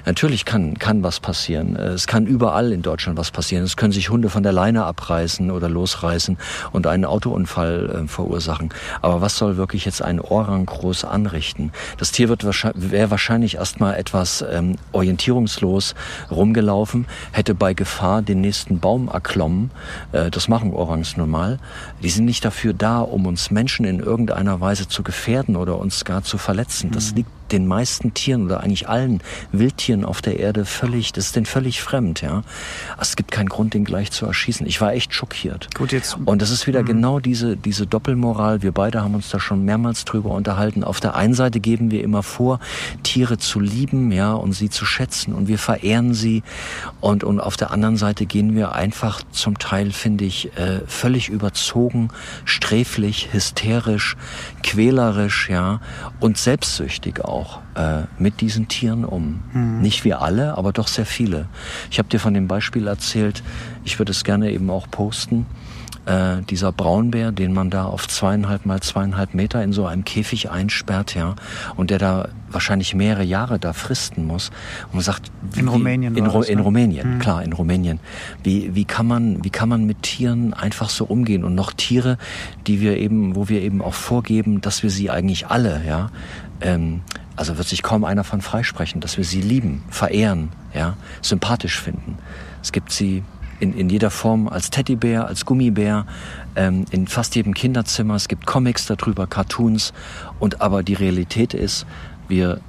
Natürlich 0.05 0.45
kann, 0.45 0.77
kann 0.79 1.03
was 1.03 1.19
passieren. 1.19 1.75
Es 1.75 2.07
kann 2.07 2.25
überall 2.25 2.71
in 2.71 2.81
Deutschland 2.81 3.17
was 3.17 3.31
passieren. 3.31 3.63
Es 3.63 3.75
können 3.75 3.91
sich 3.91 4.09
Hunde 4.09 4.29
von 4.29 4.43
der 4.43 4.53
Leine 4.53 4.85
abreißen 4.85 5.51
oder 5.51 5.67
losreißen 5.67 6.37
und 6.71 6.87
einen 6.87 7.05
Autounfall 7.05 8.03
äh, 8.05 8.07
verursachen. 8.07 8.69
Aber 9.01 9.21
was 9.21 9.37
soll 9.37 9.57
wirklich 9.57 9.85
jetzt 9.85 10.01
ein 10.01 10.19
Orang 10.21 10.65
groß 10.65 11.03
anrichten? 11.03 11.71
Das 11.97 12.11
Tier 12.11 12.29
wird 12.29 12.45
wahrscheinlich, 12.45 12.91
wäre 12.91 13.11
wahrscheinlich 13.11 13.55
erstmal 13.55 13.95
etwas 13.95 14.45
ähm, 14.49 14.77
orientierungslos 14.93 15.95
rumgelaufen, 16.31 17.05
hätte 17.31 17.53
bei 17.53 17.73
Gefahr 17.73 18.21
den 18.21 18.41
nächsten 18.41 18.79
Baum 18.79 19.09
erklommen. 19.09 19.71
Äh, 20.13 20.31
das 20.31 20.47
machen 20.47 20.73
Orangs 20.73 21.17
normal. 21.17 21.59
Die 22.01 22.09
sind 22.09 22.25
nicht 22.25 22.45
dafür 22.45 22.73
da, 22.73 22.99
um 22.99 23.24
uns 23.25 23.51
Menschen 23.51 23.85
in 23.85 23.99
irgendeiner 23.99 24.59
Weise 24.61 24.87
zu 24.87 25.03
gefährden 25.03 25.55
oder 25.55 25.77
uns 25.77 26.05
gar 26.05 26.23
zu 26.23 26.37
verletzen. 26.37 26.91
Das 26.91 27.11
mhm. 27.11 27.17
liegt 27.17 27.44
den 27.51 27.67
meisten 27.67 28.13
Tieren 28.13 28.45
oder 28.45 28.61
eigentlich 28.61 28.89
allen 28.89 29.21
Wildtieren 29.51 30.05
auf 30.05 30.21
der 30.21 30.39
Erde 30.39 30.65
völlig, 30.65 31.13
das 31.13 31.27
ist 31.27 31.35
denen 31.35 31.45
völlig 31.45 31.81
fremd, 31.81 32.21
ja. 32.21 32.41
Es 32.99 33.15
gibt 33.15 33.31
keinen 33.31 33.49
Grund, 33.49 33.73
den 33.73 33.85
gleich 33.85 34.11
zu 34.11 34.25
erschießen. 34.25 34.65
Ich 34.67 34.81
war 34.81 34.93
echt 34.93 35.13
schockiert. 35.13 35.73
Gut, 35.75 35.91
jetzt. 35.91 36.17
Und 36.25 36.41
das 36.41 36.49
ist 36.49 36.67
wieder 36.67 36.81
mhm. 36.81 36.87
genau 36.87 37.19
diese, 37.19 37.55
diese 37.57 37.85
Doppelmoral. 37.85 38.61
Wir 38.61 38.71
beide 38.71 39.01
haben 39.01 39.15
uns 39.15 39.29
da 39.29 39.39
schon 39.39 39.63
mehrmals 39.63 40.05
drüber 40.05 40.31
unterhalten. 40.31 40.83
Auf 40.83 40.99
der 40.99 41.15
einen 41.15 41.33
Seite 41.33 41.59
geben 41.59 41.91
wir 41.91 42.03
immer 42.03 42.23
vor, 42.23 42.59
Tiere 43.03 43.37
zu 43.37 43.59
lieben, 43.59 44.11
ja, 44.11 44.33
und 44.33 44.53
sie 44.53 44.69
zu 44.69 44.85
schätzen 44.85 45.33
und 45.33 45.47
wir 45.47 45.59
verehren 45.59 46.13
sie. 46.13 46.43
Und, 47.01 47.23
und 47.23 47.39
auf 47.39 47.57
der 47.57 47.71
anderen 47.71 47.97
Seite 47.97 48.25
gehen 48.25 48.55
wir 48.55 48.73
einfach 48.73 49.21
zum 49.31 49.59
Teil, 49.59 49.91
finde 49.91 50.25
ich, 50.25 50.57
äh, 50.57 50.81
völlig 50.87 51.29
überzogen, 51.29 52.09
sträflich, 52.45 53.33
hysterisch, 53.33 54.17
quälerisch, 54.63 55.49
ja, 55.49 55.81
und 56.19 56.37
selbstsüchtig 56.37 57.23
auch 57.23 57.34
auch 57.35 57.59
äh, 57.75 58.03
mit 58.17 58.41
diesen 58.41 58.67
Tieren 58.67 59.05
um. 59.05 59.41
Mhm. 59.53 59.81
Nicht 59.81 60.05
wir 60.05 60.21
alle, 60.21 60.57
aber 60.57 60.71
doch 60.71 60.87
sehr 60.87 61.05
viele. 61.05 61.47
Ich 61.91 61.99
habe 61.99 62.09
dir 62.09 62.19
von 62.19 62.33
dem 62.33 62.47
Beispiel 62.47 62.87
erzählt, 62.87 63.43
ich 63.83 63.99
würde 63.99 64.11
es 64.11 64.23
gerne 64.23 64.51
eben 64.51 64.69
auch 64.69 64.89
posten. 64.89 65.45
Äh, 66.05 66.43
dieser 66.51 66.71
Braunbär, 66.71 67.31
den 67.31 67.51
man 67.51 67.71
da 67.71 67.85
auf 67.85 68.07
zweieinhalb 68.07 68.67
mal 68.67 68.79
zweieinhalb 68.79 69.33
Meter 69.33 69.63
in 69.63 69.73
so 69.73 69.87
einem 69.87 70.05
Käfig 70.05 70.51
einsperrt, 70.51 71.15
ja, 71.15 71.35
und 71.77 71.89
der 71.89 71.97
da 71.97 72.29
wahrscheinlich 72.47 72.93
mehrere 72.93 73.23
Jahre 73.23 73.57
da 73.57 73.73
fristen 73.73 74.27
muss. 74.27 74.51
Und 74.87 74.95
man 74.95 75.03
sagt, 75.03 75.31
wie, 75.51 75.61
in 75.61 75.67
Rumänien. 75.67 76.15
In, 76.15 76.25
das, 76.25 76.47
in 76.47 76.59
ne? 76.59 76.63
Rumänien, 76.63 77.15
mhm. 77.15 77.19
klar, 77.19 77.43
in 77.43 77.53
Rumänien. 77.53 77.99
Wie, 78.43 78.75
wie 78.75 78.85
kann 78.85 79.07
man, 79.07 79.43
wie 79.43 79.49
kann 79.49 79.67
man 79.67 79.85
mit 79.85 80.03
Tieren 80.03 80.53
einfach 80.53 80.89
so 80.89 81.05
umgehen? 81.05 81.43
Und 81.43 81.55
noch 81.55 81.73
Tiere, 81.73 82.19
die 82.67 82.81
wir 82.81 82.97
eben, 82.97 83.35
wo 83.35 83.49
wir 83.49 83.61
eben 83.63 83.81
auch 83.81 83.95
vorgeben, 83.95 84.61
dass 84.61 84.83
wir 84.83 84.91
sie 84.91 85.09
eigentlich 85.09 85.47
alle, 85.47 85.81
ja, 85.87 86.11
ähm, 86.61 87.01
also 87.35 87.57
wird 87.57 87.67
sich 87.67 87.83
kaum 87.83 88.03
einer 88.03 88.23
von 88.23 88.41
freisprechen, 88.41 89.01
dass 89.01 89.17
wir 89.17 89.23
sie 89.23 89.41
lieben, 89.41 89.83
verehren, 89.89 90.49
ja, 90.73 90.95
sympathisch 91.21 91.79
finden. 91.79 92.17
Es 92.61 92.71
gibt 92.71 92.91
sie 92.91 93.23
in, 93.59 93.73
in 93.73 93.89
jeder 93.89 94.09
Form 94.09 94.47
als 94.47 94.69
Teddybär, 94.69 95.27
als 95.27 95.45
Gummibär, 95.45 96.05
ähm, 96.55 96.85
in 96.91 97.07
fast 97.07 97.35
jedem 97.35 97.53
Kinderzimmer. 97.53 98.15
Es 98.15 98.27
gibt 98.27 98.45
Comics 98.45 98.85
darüber, 98.85 99.27
Cartoons. 99.27 99.93
Und 100.39 100.61
aber 100.61 100.83
die 100.83 100.93
Realität 100.93 101.53
ist, 101.53 101.85
wir, 102.27 102.59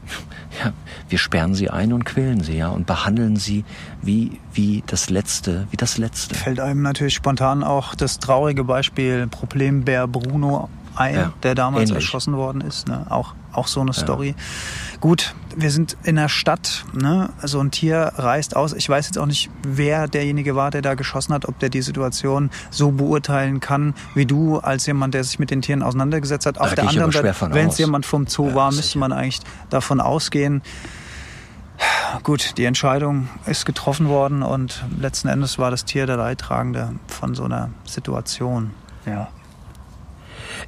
ja, 0.64 0.72
wir 1.08 1.18
sperren 1.18 1.54
sie 1.54 1.70
ein 1.70 1.92
und 1.92 2.04
quälen 2.04 2.40
sie, 2.40 2.56
ja, 2.56 2.68
und 2.68 2.86
behandeln 2.86 3.36
sie 3.36 3.64
wie, 4.02 4.38
wie 4.52 4.82
das 4.86 5.10
Letzte, 5.10 5.66
wie 5.70 5.76
das 5.76 5.98
Letzte. 5.98 6.34
Fällt 6.34 6.60
einem 6.60 6.82
natürlich 6.82 7.14
spontan 7.14 7.62
auch 7.62 7.94
das 7.94 8.18
traurige 8.18 8.64
Beispiel 8.64 9.26
Problembär 9.26 10.06
Bruno 10.06 10.68
ein, 11.00 11.14
ja, 11.14 11.32
der 11.42 11.54
damals 11.54 11.90
ähnlich. 11.90 12.04
erschossen 12.04 12.36
worden 12.36 12.60
ist. 12.60 12.88
Ne? 12.88 13.06
Auch, 13.08 13.34
auch 13.52 13.66
so 13.66 13.80
eine 13.80 13.92
Story. 13.92 14.34
Ja. 14.36 14.98
Gut, 15.00 15.34
wir 15.56 15.70
sind 15.70 15.96
in 16.02 16.16
der 16.16 16.28
Stadt. 16.28 16.84
Ne? 16.92 17.30
So 17.42 17.60
ein 17.60 17.70
Tier 17.70 18.12
reist 18.16 18.54
aus. 18.54 18.74
Ich 18.74 18.88
weiß 18.88 19.06
jetzt 19.06 19.18
auch 19.18 19.26
nicht, 19.26 19.50
wer 19.66 20.08
derjenige 20.08 20.56
war, 20.56 20.70
der 20.70 20.82
da 20.82 20.94
geschossen 20.94 21.32
hat, 21.32 21.48
ob 21.48 21.58
der 21.58 21.70
die 21.70 21.82
Situation 21.82 22.50
so 22.70 22.90
beurteilen 22.92 23.60
kann, 23.60 23.94
wie 24.14 24.26
du 24.26 24.58
als 24.58 24.86
jemand, 24.86 25.14
der 25.14 25.24
sich 25.24 25.38
mit 25.38 25.50
den 25.50 25.62
Tieren 25.62 25.82
auseinandergesetzt 25.82 26.46
hat. 26.46 26.58
Auf 26.58 26.74
da 26.74 26.82
der 26.82 26.88
anderen 26.90 27.12
Seite, 27.12 27.34
wenn 27.54 27.68
es 27.68 27.78
jemand 27.78 28.04
vom 28.04 28.26
Zoo 28.26 28.48
ja, 28.48 28.54
war, 28.54 28.72
müsste 28.72 28.98
man 28.98 29.12
eigentlich 29.12 29.40
davon 29.70 30.00
ausgehen. 30.00 30.62
Gut, 32.22 32.58
die 32.58 32.66
Entscheidung 32.66 33.28
ist 33.46 33.64
getroffen 33.64 34.08
worden 34.08 34.42
und 34.42 34.84
letzten 34.98 35.28
Endes 35.28 35.58
war 35.58 35.70
das 35.70 35.86
Tier 35.86 36.04
der 36.06 36.18
Leidtragende 36.18 36.94
von 37.06 37.34
so 37.34 37.44
einer 37.44 37.70
Situation. 37.84 38.72
Ja. 39.06 39.28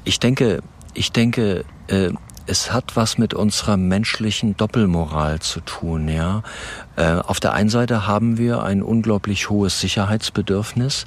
Ich 0.04 0.20
denke, 0.20 0.62
ich 0.94 1.12
denke, 1.12 1.64
äh, 1.88 2.11
es 2.46 2.72
hat 2.72 2.96
was 2.96 3.18
mit 3.18 3.34
unserer 3.34 3.76
menschlichen 3.76 4.56
Doppelmoral 4.56 5.40
zu 5.40 5.61
tun, 5.61 6.08
ja. 6.08 6.42
Äh, 6.96 7.14
auf 7.14 7.40
der 7.40 7.52
einen 7.52 7.68
Seite 7.68 8.06
haben 8.06 8.37
wir 8.37 8.62
ein 8.62 8.82
unglaublich 8.82 9.49
hohes 9.49 9.80
Sicherheitsbedürfnis. 9.80 11.06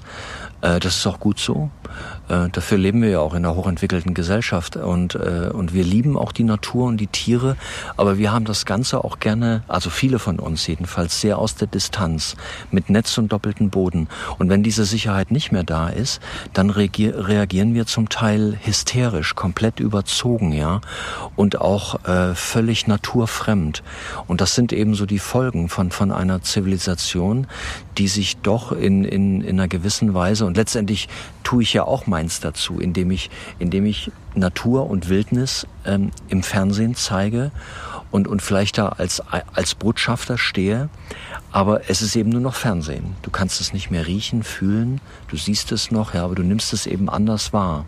Äh, 0.61 0.79
das 0.79 0.97
ist 0.97 1.07
auch 1.07 1.19
gut 1.19 1.39
so. 1.39 1.69
Äh, 2.27 2.49
dafür 2.51 2.77
leben 2.77 3.01
wir 3.01 3.09
ja 3.09 3.19
auch 3.19 3.33
in 3.33 3.45
einer 3.45 3.55
hochentwickelten 3.55 4.13
Gesellschaft 4.13 4.77
und, 4.77 5.15
äh, 5.15 5.49
und 5.53 5.73
wir 5.73 5.83
lieben 5.83 6.17
auch 6.17 6.31
die 6.31 6.43
Natur 6.43 6.85
und 6.85 6.97
die 6.97 7.07
Tiere, 7.07 7.55
aber 7.97 8.17
wir 8.17 8.31
haben 8.31 8.45
das 8.45 8.65
Ganze 8.65 9.03
auch 9.03 9.19
gerne, 9.19 9.63
also 9.67 9.89
viele 9.89 10.19
von 10.19 10.39
uns 10.39 10.65
jedenfalls, 10.65 11.21
sehr 11.21 11.37
aus 11.37 11.55
der 11.55 11.67
Distanz, 11.67 12.35
mit 12.71 12.89
Netz 12.89 13.17
und 13.17 13.31
doppelten 13.31 13.69
Boden. 13.69 14.07
Und 14.39 14.49
wenn 14.49 14.63
diese 14.63 14.85
Sicherheit 14.85 15.31
nicht 15.31 15.51
mehr 15.51 15.63
da 15.63 15.89
ist, 15.89 16.19
dann 16.53 16.69
reagieren 16.69 17.73
wir 17.73 17.85
zum 17.85 18.09
Teil 18.09 18.57
hysterisch, 18.63 19.35
komplett 19.35 19.79
überzogen, 19.79 20.51
ja, 20.51 20.81
und 21.35 21.61
auch 21.61 22.03
äh, 22.05 22.33
völlig 22.33 22.87
naturfremd. 22.87 23.83
Und 24.27 24.41
das 24.41 24.55
sind 24.55 24.73
eben 24.73 24.95
so 24.95 25.05
die 25.05 25.19
Folgen 25.19 25.69
von, 25.69 25.91
von 25.91 26.11
einer 26.11 26.41
Zivilisation, 26.41 27.47
die 27.97 28.07
sich 28.07 28.37
doch 28.37 28.71
in, 28.71 29.05
in, 29.05 29.41
in 29.41 29.59
einer 29.59 29.67
gewissen 29.67 30.13
Weise, 30.13 30.45
und 30.45 30.57
letztendlich 30.57 31.07
tue 31.43 31.63
ich 31.63 31.73
ja 31.73 31.83
auch 31.83 32.07
meins 32.15 32.39
dazu, 32.39 32.79
indem 32.79 33.11
ich, 33.11 33.29
indem 33.59 33.85
ich 33.85 34.09
Natur 34.35 34.89
und 34.89 35.09
Wildnis 35.09 35.67
ähm, 35.85 36.11
im 36.29 36.43
Fernsehen 36.43 36.95
zeige 36.95 37.51
und, 38.09 38.25
und 38.29 38.41
vielleicht 38.41 38.77
da 38.77 38.87
als, 38.87 39.21
als 39.53 39.75
Botschafter 39.75 40.37
stehe. 40.37 40.87
Aber 41.55 41.89
es 41.89 42.01
ist 42.01 42.17
eben 42.17 42.31
nur 42.31 42.41
noch 42.41 42.53
Fernsehen. 42.55 43.15
Du 43.21 43.31
kannst 43.31 43.61
es 43.61 43.71
nicht 43.71 43.89
mehr 43.89 44.05
riechen, 44.07 44.43
fühlen, 44.43 44.99
du 45.29 45.37
siehst 45.37 45.71
es 45.71 45.89
noch, 45.89 46.13
ja, 46.13 46.25
aber 46.25 46.35
du 46.35 46.43
nimmst 46.43 46.73
es 46.73 46.85
eben 46.85 47.07
anders 47.07 47.53
wahr. 47.53 47.85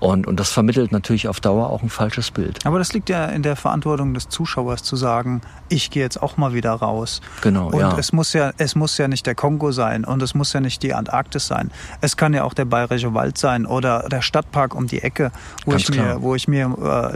Und, 0.00 0.26
und 0.26 0.38
das 0.38 0.50
vermittelt 0.50 0.92
natürlich 0.92 1.26
auf 1.28 1.40
Dauer 1.40 1.70
auch 1.70 1.82
ein 1.82 1.88
falsches 1.88 2.30
Bild. 2.30 2.66
Aber 2.66 2.78
das 2.78 2.92
liegt 2.92 3.08
ja 3.08 3.24
in 3.24 3.42
der 3.42 3.56
Verantwortung 3.56 4.12
des 4.12 4.28
Zuschauers 4.28 4.82
zu 4.82 4.96
sagen, 4.96 5.40
ich 5.70 5.90
gehe 5.90 6.02
jetzt 6.02 6.22
auch 6.22 6.36
mal 6.36 6.52
wieder 6.52 6.72
raus. 6.72 7.22
Genau, 7.40 7.68
und 7.68 7.80
ja. 7.80 7.96
es 7.96 8.12
muss 8.12 8.34
ja, 8.34 8.52
es 8.58 8.74
muss 8.74 8.98
ja 8.98 9.08
nicht 9.08 9.24
der 9.24 9.34
Kongo 9.34 9.72
sein 9.72 10.04
und 10.04 10.20
es 10.20 10.34
muss 10.34 10.52
ja 10.52 10.60
nicht 10.60 10.82
die 10.82 10.92
Antarktis 10.92 11.46
sein. 11.46 11.70
Es 12.02 12.18
kann 12.18 12.34
ja 12.34 12.44
auch 12.44 12.52
der 12.52 12.66
Bayerische 12.66 13.14
Wald 13.14 13.38
sein 13.38 13.64
oder 13.64 14.06
der 14.10 14.20
Stadtpark 14.20 14.74
um 14.74 14.88
die 14.88 15.02
Ecke, 15.02 15.32
wo 15.64 15.70
Ganz 15.70 15.88
ich 15.88 15.92
klar. 15.92 16.16
mir, 16.16 16.22
wo 16.22 16.34
ich 16.34 16.48
mir, 16.48 16.66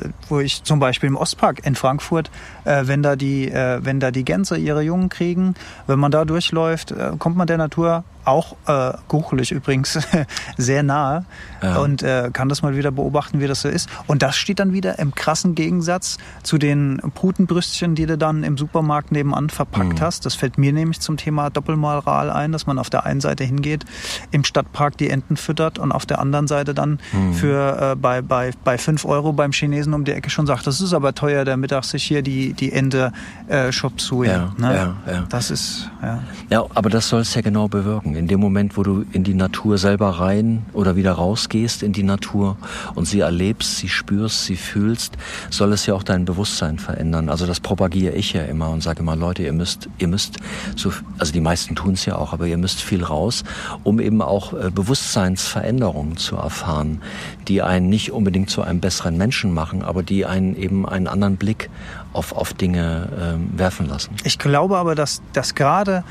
äh, 0.00 0.08
wo 0.30 0.40
ich 0.40 0.62
zum 0.62 0.80
Beispiel 0.80 1.08
im 1.08 1.16
Ostpark 1.16 1.66
in 1.66 1.75
Frankfurt, 1.75 2.30
äh, 2.64 2.87
wenn 2.87 3.02
da 3.02 3.16
die, 3.16 3.50
äh, 3.50 3.80
wenn 3.84 4.00
da 4.00 4.10
die 4.10 4.25
Gänse 4.25 4.56
ihre 4.56 4.80
Jungen 4.80 5.10
kriegen, 5.10 5.56
wenn 5.86 5.98
man 5.98 6.10
da 6.10 6.24
durchläuft, 6.24 6.92
äh, 6.92 7.12
kommt 7.18 7.36
man 7.36 7.46
der 7.46 7.58
Natur 7.58 8.04
auch 8.28 8.56
äh, 8.66 8.92
kuchelig 9.08 9.50
übrigens 9.52 9.99
sehr 10.56 10.82
nahe 10.82 11.25
ja. 11.62 11.78
und 11.78 12.02
äh, 12.02 12.30
kann 12.32 12.49
das 12.49 12.62
mal 12.62 12.76
wieder 12.76 12.90
beobachten, 12.90 13.40
wie 13.40 13.47
das 13.47 13.62
so 13.62 13.68
ist. 13.68 13.88
Und 14.06 14.23
das 14.23 14.37
steht 14.37 14.61
dann 14.61 14.73
wieder 14.73 14.99
im 14.99 15.14
krassen 15.14 15.54
Gegensatz 15.54 16.18
zu 16.42 16.58
den 16.58 17.00
Putenbrüstchen, 17.14 17.94
die 17.94 18.06
du 18.06 18.18
dann 18.18 18.44
im 18.44 18.58
Supermarkt 18.58 19.12
nebenan 19.12 19.50
verpackt 19.50 20.00
mhm. 20.00 20.00
hast. 20.00 20.26
Das 20.26 20.35
fällt 20.35 20.58
mir 20.58 20.73
nämlich 20.73 21.00
zum 21.00 21.16
Thema 21.16 21.50
Doppelmoral 21.50 22.30
ein, 22.30 22.52
dass 22.52 22.66
man 22.66 22.78
auf 22.78 22.90
der 22.90 23.06
einen 23.06 23.20
Seite 23.20 23.44
hingeht, 23.44 23.85
im 24.30 24.44
Stadtpark 24.44 24.97
die 24.99 25.11
Enten 25.11 25.37
füttert 25.37 25.78
und 25.78 25.90
auf 25.92 26.06
der 26.06 26.18
anderen 26.18 26.47
Seite 26.47 26.75
dann 26.75 26.99
mhm. 27.12 27.32
für 27.32 27.92
äh, 27.92 27.97
bei, 27.97 28.20
bei, 28.20 28.50
bei 28.64 28.76
5 28.76 29.04
Euro 29.06 29.32
beim 29.32 29.52
Chinesen 29.52 29.94
um 29.94 30.04
die 30.04 30.12
Ecke 30.12 30.30
schon 30.30 30.47
sagt, 30.47 30.66
das 30.66 30.80
ist 30.80 30.92
aber 30.92 31.14
teuer, 31.14 31.44
der 31.44 31.56
Mittag 31.56 31.85
sich 31.85 32.04
hier 32.04 32.23
die, 32.23 32.52
die 32.52 32.73
Ente 32.73 33.12
äh, 33.49 33.73
Shop 33.73 34.00
Suya. 34.00 34.32
Ja, 34.32 34.52
ne? 34.58 34.76
ja, 34.76 35.12
ja. 35.12 35.26
Das 35.28 35.50
ist, 35.50 35.90
ja. 36.02 36.23
Ja, 36.50 36.64
aber 36.75 36.90
das 36.90 37.08
soll 37.08 37.23
es 37.23 37.35
ja 37.35 37.40
genau 37.40 37.68
bewirken 37.68 38.17
in 38.18 38.26
dem 38.26 38.40
Moment, 38.40 38.76
wo 38.76 38.82
du 38.82 39.04
in 39.12 39.25
die 39.25 39.34
Natur 39.34 39.78
selber 39.78 40.10
rein 40.10 40.66
oder 40.72 40.96
wieder 40.96 41.12
rausgehst 41.12 41.82
in 41.82 41.92
die 41.92 42.02
Natur 42.02 42.56
und 42.94 43.06
sie 43.06 43.20
erlebst, 43.20 43.78
sie 43.78 43.88
spürst, 43.88 44.44
sie 44.44 44.56
fühlst, 44.56 45.16
soll 45.50 45.72
es 45.72 45.87
ja 45.87 45.94
auch 45.94 46.02
dein 46.02 46.25
Bewusstsein 46.25 46.78
verändern. 46.78 47.28
Also 47.28 47.46
das 47.46 47.60
propagiere 47.60 48.14
ich 48.14 48.32
ja 48.32 48.42
immer 48.42 48.70
und 48.70 48.82
sage 48.82 49.00
immer, 49.00 49.16
Leute, 49.16 49.42
ihr 49.42 49.52
müsst, 49.52 49.88
ihr 49.98 50.08
müsst 50.08 50.38
so, 50.76 50.92
also 51.18 51.32
die 51.32 51.40
meisten 51.40 51.75
tun 51.75 51.94
es 51.94 52.04
ja 52.04 52.16
auch, 52.16 52.32
aber 52.32 52.46
ihr 52.46 52.58
müsst 52.58 52.82
viel 52.82 53.04
raus, 53.04 53.44
um 53.84 54.00
eben 54.00 54.20
auch 54.20 54.52
äh, 54.52 54.70
Bewusstseinsveränderungen 54.70 56.16
zu 56.16 56.37
erfahren, 56.37 57.00
die 57.46 57.62
einen 57.62 57.88
nicht 57.88 58.12
unbedingt 58.12 58.50
zu 58.50 58.62
einem 58.62 58.80
besseren 58.80 59.16
Menschen 59.16 59.54
machen, 59.54 59.82
aber 59.82 60.02
die 60.02 60.26
einen 60.26 60.56
eben 60.56 60.87
einen 60.87 61.06
anderen 61.06 61.37
Blick 61.37 61.70
auf, 62.12 62.32
auf 62.32 62.52
Dinge 62.52 63.38
äh, 63.54 63.58
werfen 63.58 63.88
lassen. 63.88 64.10
Ich 64.25 64.38
glaube 64.38 64.76
aber, 64.76 64.94
dass, 64.94 65.22
dass 65.32 65.54
gerade 65.54 66.04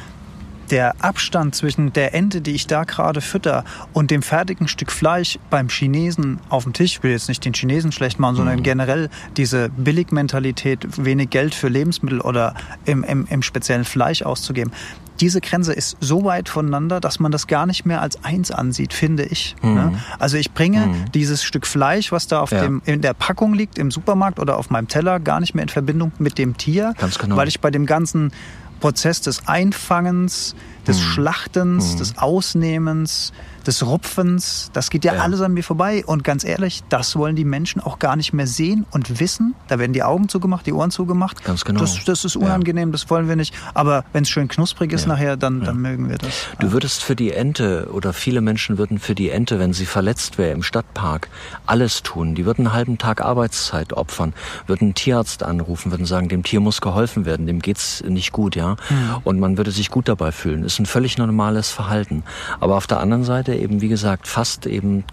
der 0.69 0.95
Abstand 0.99 1.55
zwischen 1.55 1.93
der 1.93 2.13
Ente, 2.13 2.41
die 2.41 2.51
ich 2.51 2.67
da 2.67 2.83
gerade 2.83 3.21
fütter, 3.21 3.63
und 3.93 4.11
dem 4.11 4.21
fertigen 4.21 4.67
Stück 4.67 4.91
Fleisch 4.91 5.39
beim 5.49 5.69
Chinesen 5.69 6.39
auf 6.49 6.63
dem 6.63 6.73
Tisch, 6.73 6.97
ich 6.97 7.03
will 7.03 7.11
jetzt 7.11 7.27
nicht 7.27 7.43
den 7.45 7.53
Chinesen 7.53 7.91
schlecht 7.91 8.19
machen, 8.19 8.35
sondern 8.35 8.57
mhm. 8.57 8.63
generell 8.63 9.09
diese 9.35 9.69
Billigmentalität, 9.69 11.03
wenig 11.03 11.29
Geld 11.29 11.55
für 11.55 11.69
Lebensmittel 11.69 12.21
oder 12.21 12.53
im, 12.85 13.03
im, 13.03 13.27
im 13.29 13.41
speziellen 13.41 13.85
Fleisch 13.85 14.21
auszugeben, 14.21 14.71
diese 15.19 15.41
Grenze 15.41 15.73
ist 15.73 15.97
so 15.99 16.23
weit 16.23 16.49
voneinander, 16.49 16.99
dass 16.99 17.19
man 17.19 17.31
das 17.31 17.47
gar 17.47 17.65
nicht 17.65 17.85
mehr 17.85 18.01
als 18.01 18.23
eins 18.23 18.51
ansieht, 18.51 18.93
finde 18.93 19.23
ich. 19.23 19.55
Mhm. 19.61 19.73
Ne? 19.73 19.99
Also 20.19 20.37
ich 20.37 20.51
bringe 20.51 20.87
mhm. 20.87 21.11
dieses 21.13 21.43
Stück 21.43 21.65
Fleisch, 21.65 22.11
was 22.11 22.27
da 22.27 22.41
auf 22.41 22.51
ja. 22.51 22.61
dem, 22.61 22.81
in 22.85 23.01
der 23.01 23.13
Packung 23.13 23.53
liegt, 23.53 23.77
im 23.77 23.91
Supermarkt 23.91 24.39
oder 24.39 24.57
auf 24.57 24.69
meinem 24.69 24.87
Teller, 24.87 25.19
gar 25.19 25.39
nicht 25.39 25.55
mehr 25.55 25.63
in 25.63 25.69
Verbindung 25.69 26.11
mit 26.19 26.37
dem 26.37 26.57
Tier, 26.57 26.93
Ganz 26.97 27.17
genau. 27.17 27.35
weil 27.35 27.47
ich 27.47 27.59
bei 27.59 27.71
dem 27.71 27.85
ganzen 27.85 28.31
Prozess 28.79 29.21
des 29.21 29.47
Einfangens, 29.47 30.55
des 30.87 30.97
mhm. 30.97 31.03
Schlachtens, 31.03 31.93
mhm. 31.93 31.97
des 31.97 32.17
Ausnehmens, 32.17 33.33
des 33.67 33.85
Rupfens, 33.85 34.69
das 34.73 34.89
geht 34.89 35.03
ja, 35.03 35.15
ja, 35.15 35.21
alles 35.21 35.41
an 35.41 35.53
mir 35.53 35.63
vorbei. 35.63 36.03
Und 36.05 36.23
ganz 36.23 36.43
ehrlich, 36.43 36.83
das 36.89 37.15
wollen 37.17 37.35
die 37.35 37.43
Menschen 37.43 37.81
auch 37.81 37.99
gar 37.99 38.15
nicht 38.15 38.33
mehr 38.33 38.47
sehen 38.47 38.85
und 38.91 39.19
wissen. 39.19 39.55
Da 39.67 39.77
werden 39.77 39.93
die 39.93 40.03
Augen 40.03 40.29
zugemacht, 40.29 40.65
die 40.65 40.73
Ohren 40.73 40.89
zugemacht. 40.89 41.43
Ganz 41.43 41.65
genau. 41.65 41.81
Das, 41.81 42.03
das 42.05 42.23
ist 42.23 42.37
unangenehm, 42.37 42.89
ja. 42.89 42.91
das 42.93 43.09
wollen 43.09 43.27
wir 43.27 43.35
nicht. 43.35 43.53
Aber 43.73 44.05
wenn 44.13 44.23
es 44.23 44.29
schön 44.29 44.47
knusprig 44.47 44.93
ist 44.93 45.03
ja. 45.03 45.09
nachher, 45.09 45.37
dann, 45.37 45.61
dann 45.61 45.77
mögen 45.77 46.09
wir 46.09 46.17
das. 46.17 46.47
Du 46.59 46.71
würdest 46.71 47.03
für 47.03 47.15
die 47.15 47.33
Ente 47.33 47.89
oder 47.91 48.13
viele 48.13 48.41
Menschen 48.41 48.77
würden 48.77 48.99
für 48.99 49.15
die 49.15 49.29
Ente, 49.29 49.59
wenn 49.59 49.73
sie 49.73 49.85
verletzt 49.85 50.37
wäre 50.37 50.51
im 50.51 50.63
Stadtpark, 50.63 51.29
alles 51.65 52.03
tun. 52.03 52.35
Die 52.35 52.45
würden 52.45 52.67
einen 52.67 52.73
halben 52.73 52.97
Tag 52.97 53.21
Arbeitszeit 53.21 53.93
opfern, 53.93 54.33
würden 54.65 54.85
einen 54.85 54.95
Tierarzt 54.95 55.43
anrufen, 55.43 55.91
würden 55.91 56.05
sagen, 56.05 56.29
dem 56.29 56.43
Tier 56.43 56.61
muss 56.61 56.79
geholfen 56.79 57.25
werden, 57.25 57.45
dem 57.45 57.59
geht's 57.59 58.03
nicht 58.07 58.31
gut, 58.31 58.55
ja. 58.55 58.66
Mhm. 58.75 59.17
Und 59.23 59.39
man 59.39 59.57
würde 59.57 59.71
sich 59.71 59.89
gut 59.89 60.07
dabei 60.07 60.31
fühlen. 60.31 60.63
Ist 60.63 60.79
ein 60.79 60.85
völlig 60.85 61.17
normales 61.17 61.71
Verhalten. 61.71 62.23
Aber 62.59 62.75
auf 62.75 62.87
der 62.87 62.99
anderen 62.99 63.23
Seite 63.23 63.55
eben, 63.55 63.81
wie 63.81 63.87
gesagt, 63.87 64.27
fast 64.27 64.65
eben 64.65 65.03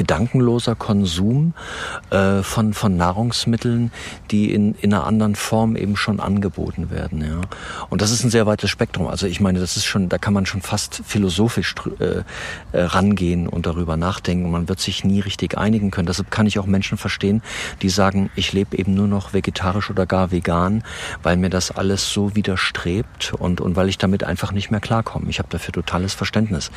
gedankenloser 0.00 0.76
Konsum 0.76 1.52
äh, 2.08 2.42
von, 2.42 2.72
von 2.72 2.96
Nahrungsmitteln, 2.96 3.92
die 4.30 4.50
in, 4.50 4.74
in 4.76 4.94
einer 4.94 5.06
anderen 5.06 5.34
Form 5.34 5.76
eben 5.76 5.94
schon 5.94 6.20
angeboten 6.20 6.88
werden. 6.88 7.20
Ja. 7.20 7.42
Und 7.90 8.00
das 8.00 8.10
ist 8.10 8.24
ein 8.24 8.30
sehr 8.30 8.46
weites 8.46 8.70
Spektrum. 8.70 9.08
Also 9.08 9.26
ich 9.26 9.42
meine, 9.42 9.60
das 9.60 9.76
ist 9.76 9.84
schon, 9.84 10.08
da 10.08 10.16
kann 10.16 10.32
man 10.32 10.46
schon 10.46 10.62
fast 10.62 11.02
philosophisch 11.04 11.74
äh, 11.98 12.22
äh, 12.72 12.82
rangehen 12.82 13.46
und 13.46 13.66
darüber 13.66 13.98
nachdenken. 13.98 14.50
Man 14.50 14.70
wird 14.70 14.80
sich 14.80 15.04
nie 15.04 15.20
richtig 15.20 15.58
einigen 15.58 15.90
können. 15.90 16.06
Deshalb 16.06 16.30
kann 16.30 16.46
ich 16.46 16.58
auch 16.58 16.64
Menschen 16.64 16.96
verstehen, 16.96 17.42
die 17.82 17.90
sagen, 17.90 18.30
ich 18.36 18.54
lebe 18.54 18.78
eben 18.78 18.94
nur 18.94 19.06
noch 19.06 19.34
vegetarisch 19.34 19.90
oder 19.90 20.06
gar 20.06 20.30
vegan, 20.30 20.82
weil 21.22 21.36
mir 21.36 21.50
das 21.50 21.70
alles 21.70 22.10
so 22.10 22.34
widerstrebt 22.34 23.34
und, 23.34 23.60
und 23.60 23.76
weil 23.76 23.90
ich 23.90 23.98
damit 23.98 24.24
einfach 24.24 24.52
nicht 24.52 24.70
mehr 24.70 24.80
klarkomme. 24.80 25.28
Ich 25.28 25.40
habe 25.40 25.50
dafür 25.50 25.74
totales 25.74 26.14
Verständnis. 26.14 26.70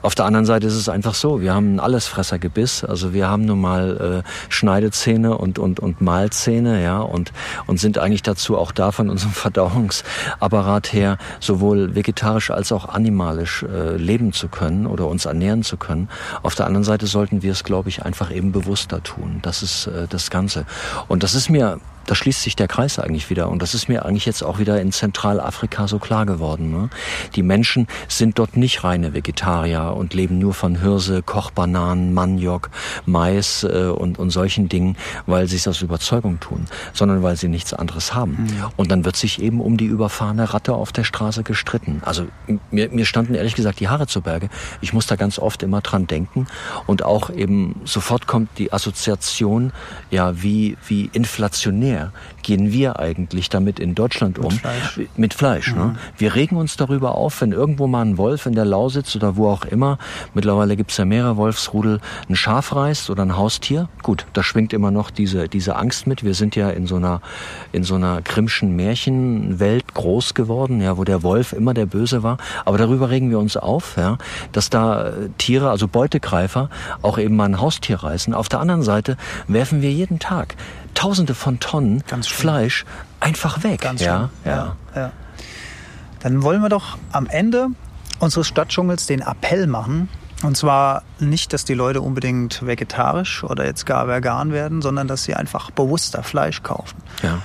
Auf 0.00 0.14
der 0.14 0.24
anderen 0.24 0.46
Seite 0.46 0.66
ist 0.66 0.76
es 0.76 0.88
einfach 0.88 1.14
so, 1.14 1.42
wir 1.42 1.52
haben 1.52 1.66
einen 1.66 1.80
Allesfressergebiss 1.80 2.69
Biss. 2.70 2.84
Also 2.84 3.12
wir 3.12 3.28
haben 3.28 3.44
nun 3.44 3.60
mal 3.60 4.22
äh, 4.24 4.30
Schneidezähne 4.48 5.36
und, 5.36 5.58
und, 5.58 5.80
und 5.80 6.00
Mahlzähne, 6.00 6.82
ja, 6.82 7.00
und, 7.00 7.32
und 7.66 7.78
sind 7.78 7.98
eigentlich 7.98 8.22
dazu 8.22 8.56
auch 8.56 8.72
da 8.72 8.92
von 8.92 9.10
unserem 9.10 9.32
Verdauungsapparat 9.40 10.92
her 10.92 11.18
sowohl 11.40 11.94
vegetarisch 11.94 12.50
als 12.50 12.72
auch 12.72 12.88
animalisch 12.88 13.62
äh, 13.62 13.96
leben 13.96 14.32
zu 14.32 14.48
können 14.48 14.86
oder 14.86 15.06
uns 15.06 15.24
ernähren 15.24 15.62
zu 15.62 15.76
können. 15.76 16.08
Auf 16.42 16.54
der 16.54 16.66
anderen 16.66 16.84
Seite 16.84 17.06
sollten 17.06 17.42
wir 17.42 17.52
es, 17.52 17.64
glaube 17.64 17.88
ich, 17.88 18.04
einfach 18.04 18.30
eben 18.30 18.52
bewusster 18.52 19.02
tun. 19.02 19.40
Das 19.42 19.62
ist 19.62 19.86
äh, 19.86 20.06
das 20.08 20.30
Ganze. 20.30 20.64
Und 21.08 21.22
das 21.22 21.34
ist 21.34 21.50
mir 21.50 21.80
da 22.06 22.14
schließt 22.14 22.42
sich 22.42 22.56
der 22.56 22.68
Kreis 22.68 22.98
eigentlich 22.98 23.30
wieder. 23.30 23.48
Und 23.48 23.62
das 23.62 23.74
ist 23.74 23.88
mir 23.88 24.04
eigentlich 24.04 24.26
jetzt 24.26 24.42
auch 24.42 24.58
wieder 24.58 24.80
in 24.80 24.92
Zentralafrika 24.92 25.88
so 25.88 25.98
klar 25.98 26.26
geworden. 26.26 26.70
Ne? 26.70 26.90
Die 27.34 27.42
Menschen 27.42 27.86
sind 28.08 28.38
dort 28.38 28.56
nicht 28.56 28.84
reine 28.84 29.14
Vegetarier 29.14 29.94
und 29.96 30.14
leben 30.14 30.38
nur 30.38 30.54
von 30.54 30.80
Hirse, 30.80 31.22
Kochbananen, 31.22 32.12
Maniok, 32.12 32.70
Mais 33.06 33.64
äh, 33.64 33.86
und, 33.86 34.18
und 34.18 34.30
solchen 34.30 34.68
Dingen, 34.68 34.96
weil 35.26 35.46
sie 35.46 35.56
es 35.56 35.68
aus 35.68 35.82
Überzeugung 35.82 36.40
tun, 36.40 36.66
sondern 36.92 37.22
weil 37.22 37.36
sie 37.36 37.48
nichts 37.48 37.72
anderes 37.72 38.14
haben. 38.14 38.32
Mhm. 38.32 38.64
Und 38.76 38.90
dann 38.90 39.04
wird 39.04 39.16
sich 39.16 39.40
eben 39.40 39.60
um 39.60 39.76
die 39.76 39.86
überfahrene 39.86 40.52
Ratte 40.52 40.74
auf 40.74 40.92
der 40.92 41.04
Straße 41.04 41.42
gestritten. 41.42 42.02
Also 42.04 42.26
mir, 42.70 42.88
mir 42.90 43.04
standen 43.04 43.34
ehrlich 43.34 43.54
gesagt 43.54 43.80
die 43.80 43.88
Haare 43.88 44.06
zu 44.06 44.20
Berge. 44.20 44.48
Ich 44.80 44.92
muss 44.92 45.06
da 45.06 45.16
ganz 45.16 45.38
oft 45.38 45.62
immer 45.62 45.80
dran 45.80 46.06
denken. 46.06 46.46
Und 46.86 47.04
auch 47.04 47.30
eben 47.30 47.80
sofort 47.84 48.26
kommt 48.26 48.58
die 48.58 48.72
Assoziation, 48.72 49.72
ja, 50.10 50.42
wie, 50.42 50.76
wie 50.86 51.10
inflationär 51.12 51.89
mehr 51.90 52.12
gehen 52.42 52.72
wir 52.72 52.98
eigentlich 52.98 53.48
damit 53.48 53.78
in 53.78 53.94
Deutschland 53.94 54.38
um? 54.38 54.52
Mit 54.52 54.60
Fleisch. 54.60 55.00
Mit 55.16 55.34
Fleisch 55.34 55.74
ne? 55.74 55.96
Wir 56.16 56.34
regen 56.34 56.56
uns 56.56 56.76
darüber 56.76 57.14
auf, 57.14 57.40
wenn 57.40 57.52
irgendwo 57.52 57.86
mal 57.86 58.02
ein 58.02 58.18
Wolf 58.18 58.46
in 58.46 58.54
der 58.54 58.64
Lausitz 58.64 59.14
oder 59.16 59.36
wo 59.36 59.48
auch 59.48 59.64
immer, 59.64 59.98
mittlerweile 60.34 60.76
gibt's 60.76 60.96
ja 60.96 61.04
mehrere 61.04 61.36
Wolfsrudel, 61.36 62.00
ein 62.28 62.36
Schaf 62.36 62.74
reißt 62.74 63.10
oder 63.10 63.22
ein 63.22 63.36
Haustier. 63.36 63.88
Gut, 64.02 64.26
da 64.32 64.42
schwingt 64.42 64.72
immer 64.72 64.90
noch 64.90 65.10
diese, 65.10 65.48
diese 65.48 65.76
Angst 65.76 66.06
mit. 66.06 66.24
Wir 66.24 66.34
sind 66.34 66.56
ja 66.56 66.70
in 66.70 66.86
so 66.86 66.96
einer, 66.96 67.20
in 67.72 67.82
so 67.82 67.96
einer 67.96 68.22
Grimmschen 68.22 68.76
Märchenwelt 68.76 69.94
groß 69.94 70.34
geworden, 70.34 70.80
ja, 70.80 70.96
wo 70.96 71.04
der 71.04 71.22
Wolf 71.22 71.52
immer 71.52 71.74
der 71.74 71.86
Böse 71.86 72.22
war. 72.22 72.38
Aber 72.64 72.78
darüber 72.78 73.10
regen 73.10 73.30
wir 73.30 73.38
uns 73.38 73.56
auf, 73.56 73.96
ja, 73.96 74.18
dass 74.52 74.70
da 74.70 75.08
äh, 75.08 75.12
Tiere, 75.38 75.70
also 75.70 75.88
Beutegreifer, 75.88 76.70
auch 77.02 77.18
eben 77.18 77.36
mal 77.36 77.46
ein 77.46 77.60
Haustier 77.60 77.96
reißen. 78.02 78.34
Auf 78.34 78.48
der 78.48 78.60
anderen 78.60 78.82
Seite 78.82 79.16
werfen 79.48 79.82
wir 79.82 79.92
jeden 79.92 80.18
Tag 80.18 80.56
Tausende 80.94 81.34
von 81.34 81.60
Tonnen 81.60 82.02
Fleisch 82.22 82.84
einfach 83.20 83.62
weg. 83.62 83.82
Ganz 83.82 84.00
ja, 84.00 84.30
ja. 84.44 84.76
ja. 84.94 85.12
Dann 86.20 86.42
wollen 86.42 86.60
wir 86.60 86.68
doch 86.68 86.98
am 87.12 87.26
Ende 87.26 87.68
unseres 88.18 88.46
Stadtdschungels 88.46 89.06
den 89.06 89.20
Appell 89.20 89.66
machen. 89.66 90.08
Und 90.42 90.56
zwar 90.56 91.02
nicht, 91.18 91.52
dass 91.52 91.64
die 91.64 91.74
Leute 91.74 92.00
unbedingt 92.00 92.66
vegetarisch 92.66 93.44
oder 93.44 93.66
jetzt 93.66 93.84
gar 93.84 94.08
vegan 94.08 94.52
werden, 94.52 94.80
sondern 94.80 95.06
dass 95.06 95.24
sie 95.24 95.34
einfach 95.34 95.70
bewusster 95.70 96.22
Fleisch 96.22 96.62
kaufen. 96.62 96.96
Ja 97.22 97.40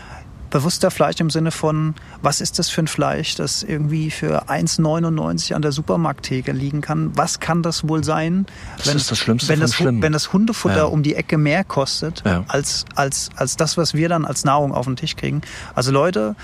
bewusster 0.56 0.89
Fleisch 0.89 1.20
im 1.20 1.30
Sinne 1.30 1.52
von, 1.52 1.96
was 2.22 2.39
ist 2.39 2.60
das 2.60 2.70
für 2.70 2.82
ein 2.82 2.88
Fleisch, 2.88 3.36
das 3.36 3.62
irgendwie 3.62 4.10
für 4.10 4.48
1,99 4.48 5.54
an 5.54 5.62
der 5.62 5.74
Supermarkttheke 5.74 6.54
liegen 6.54 6.80
kann? 6.80 7.12
Was 7.13 7.41
kann 7.41 7.62
das 7.62 7.89
wohl 7.89 8.06
sein? 8.06 8.46
Das 8.78 8.88
wenn, 8.88 8.96
ist 8.96 9.12
das 9.12 9.18
Schlimmste 9.18 9.50
wenn 9.50 9.60
das, 9.60 9.84
wenn 9.84 10.13
das 10.13 10.32
Hundefutter 10.32 10.78
ja. 10.78 10.84
um 10.86 11.04
die 11.04 11.15
Ecke 11.15 11.38
mehr 11.38 11.65
kostet, 11.65 12.24
ja. 12.26 12.46
als, 12.48 12.86
als, 12.96 13.32
als 13.36 13.58
das, 13.58 13.76
was 13.76 13.96
wir 13.96 14.08
dann 14.08 14.24
als 14.24 14.46
Nahrung 14.46 14.74
auf 14.74 14.86
den 14.86 14.96
Tisch 14.96 15.18
kriegen. 15.18 15.41
Also 15.74 15.91
Leute, 15.91 16.38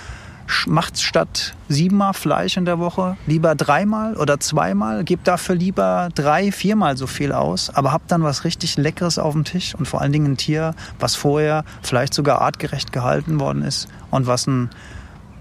macht 0.68 1.02
statt 1.02 1.56
siebenmal 1.70 2.14
Fleisch 2.14 2.58
in 2.58 2.66
der 2.66 2.80
Woche 2.80 3.18
lieber 3.26 3.56
dreimal 3.56 4.16
oder 4.18 4.40
zweimal, 4.40 5.04
gebt 5.04 5.28
dafür 5.28 5.56
lieber 5.56 6.10
drei, 6.16 6.52
viermal 6.52 6.98
so 6.98 7.08
viel 7.08 7.32
aus, 7.32 7.70
aber 7.70 7.92
habt 7.92 8.12
dann 8.12 8.24
was 8.24 8.44
richtig 8.44 8.78
Leckeres 8.78 9.18
auf 9.20 9.34
dem 9.34 9.44
Tisch 9.44 9.76
und 9.76 9.88
vor 9.88 10.02
allen 10.02 10.12
Dingen 10.12 10.34
ein 10.34 10.38
Tier, 10.38 10.76
was 11.00 11.16
vorher 11.16 11.64
vielleicht 11.82 12.14
sogar 12.14 12.42
artgerecht 12.42 12.92
gehalten 12.92 13.40
worden 13.40 13.64
ist 13.64 13.88
und 14.10 14.28
was 14.28 14.48
ein 14.48 14.70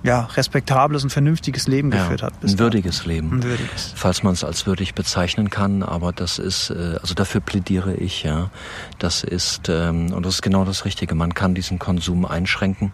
ja, 0.03 0.29
respektables 0.37 1.05
und 1.05 1.11
vernünftiges 1.11 1.69
Leben 1.69 1.91
geführt 1.91 2.23
hat. 2.23 2.33
ein 2.43 2.59
würdiges 2.59 3.05
Leben. 3.05 3.33
Ein 3.33 3.43
würdiges. 3.43 3.93
Falls 3.95 4.23
man 4.23 4.33
es 4.33 4.45
als 4.45 4.67
würdig 4.67 4.95
bezeichnen 4.95 5.51
kann, 5.51 5.83
aber 5.83 6.13
das 6.13 6.39
ist, 6.39 6.71
äh, 6.71 6.97
also 7.01 7.15
dafür 7.15 7.41
plädiere 7.41 7.95
ich, 7.95 8.23
ja. 8.23 8.51
Das 8.99 9.25
ist, 9.25 9.69
ähm, 9.69 10.13
und 10.13 10.25
das 10.25 10.35
ist 10.35 10.43
genau 10.43 10.65
das 10.65 10.85
Richtige. 10.85 11.15
Man 11.15 11.35
kann 11.35 11.55
diesen 11.55 11.79
Konsum 11.79 12.25
einschränken. 12.25 12.93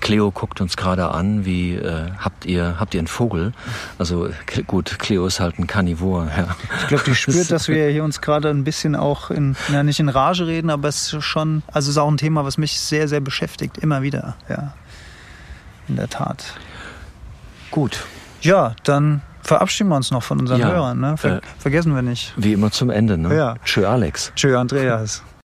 Cleo 0.00 0.30
guckt 0.30 0.60
uns 0.60 0.76
gerade 0.76 1.10
an, 1.10 1.44
wie, 1.44 1.74
äh, 1.74 2.10
habt 2.18 2.46
ihr, 2.46 2.76
habt 2.78 2.94
ihr 2.94 3.00
einen 3.00 3.08
Vogel? 3.08 3.52
Also, 3.98 4.30
gut, 4.66 4.98
Cleo 4.98 5.26
ist 5.26 5.40
halt 5.40 5.58
ein 5.58 5.66
Karnivor, 5.66 6.26
ja. 6.36 6.56
Ich 6.80 6.88
glaube, 6.88 7.04
die 7.04 7.14
spürt, 7.14 7.50
dass 7.50 7.68
wir 7.68 7.88
hier 7.88 8.04
uns 8.04 8.20
gerade 8.20 8.48
ein 8.48 8.64
bisschen 8.64 8.94
auch 8.96 9.30
in, 9.30 9.56
ja, 9.72 9.82
nicht 9.82 10.00
in 10.00 10.08
Rage 10.08 10.46
reden, 10.46 10.70
aber 10.70 10.88
es 10.88 11.12
ist 11.12 11.24
schon, 11.24 11.62
also 11.68 11.90
es 11.90 11.96
ist 11.96 11.98
auch 11.98 12.10
ein 12.10 12.16
Thema, 12.16 12.44
was 12.44 12.56
mich 12.56 12.80
sehr, 12.80 13.08
sehr 13.08 13.20
beschäftigt, 13.20 13.78
immer 13.78 14.02
wieder, 14.02 14.36
ja 14.48 14.72
in 15.88 15.96
der 15.96 16.08
Tat. 16.08 16.54
Gut. 17.70 18.04
Ja, 18.40 18.74
dann 18.84 19.22
verabschieden 19.42 19.88
wir 19.88 19.96
uns 19.96 20.10
noch 20.10 20.22
von 20.22 20.40
unseren 20.40 20.60
ja, 20.60 20.68
Hörern. 20.68 21.00
Ne? 21.00 21.16
Ver 21.16 21.36
äh, 21.36 21.40
vergessen 21.58 21.94
wir 21.94 22.02
nicht. 22.02 22.34
Wie 22.36 22.52
immer 22.52 22.70
zum 22.70 22.90
Ende. 22.90 23.16
Ne? 23.16 23.34
Ja. 23.34 23.54
Tschö 23.64 23.86
Alex. 23.86 24.32
Tschö 24.34 24.56
Andreas. 24.56 25.22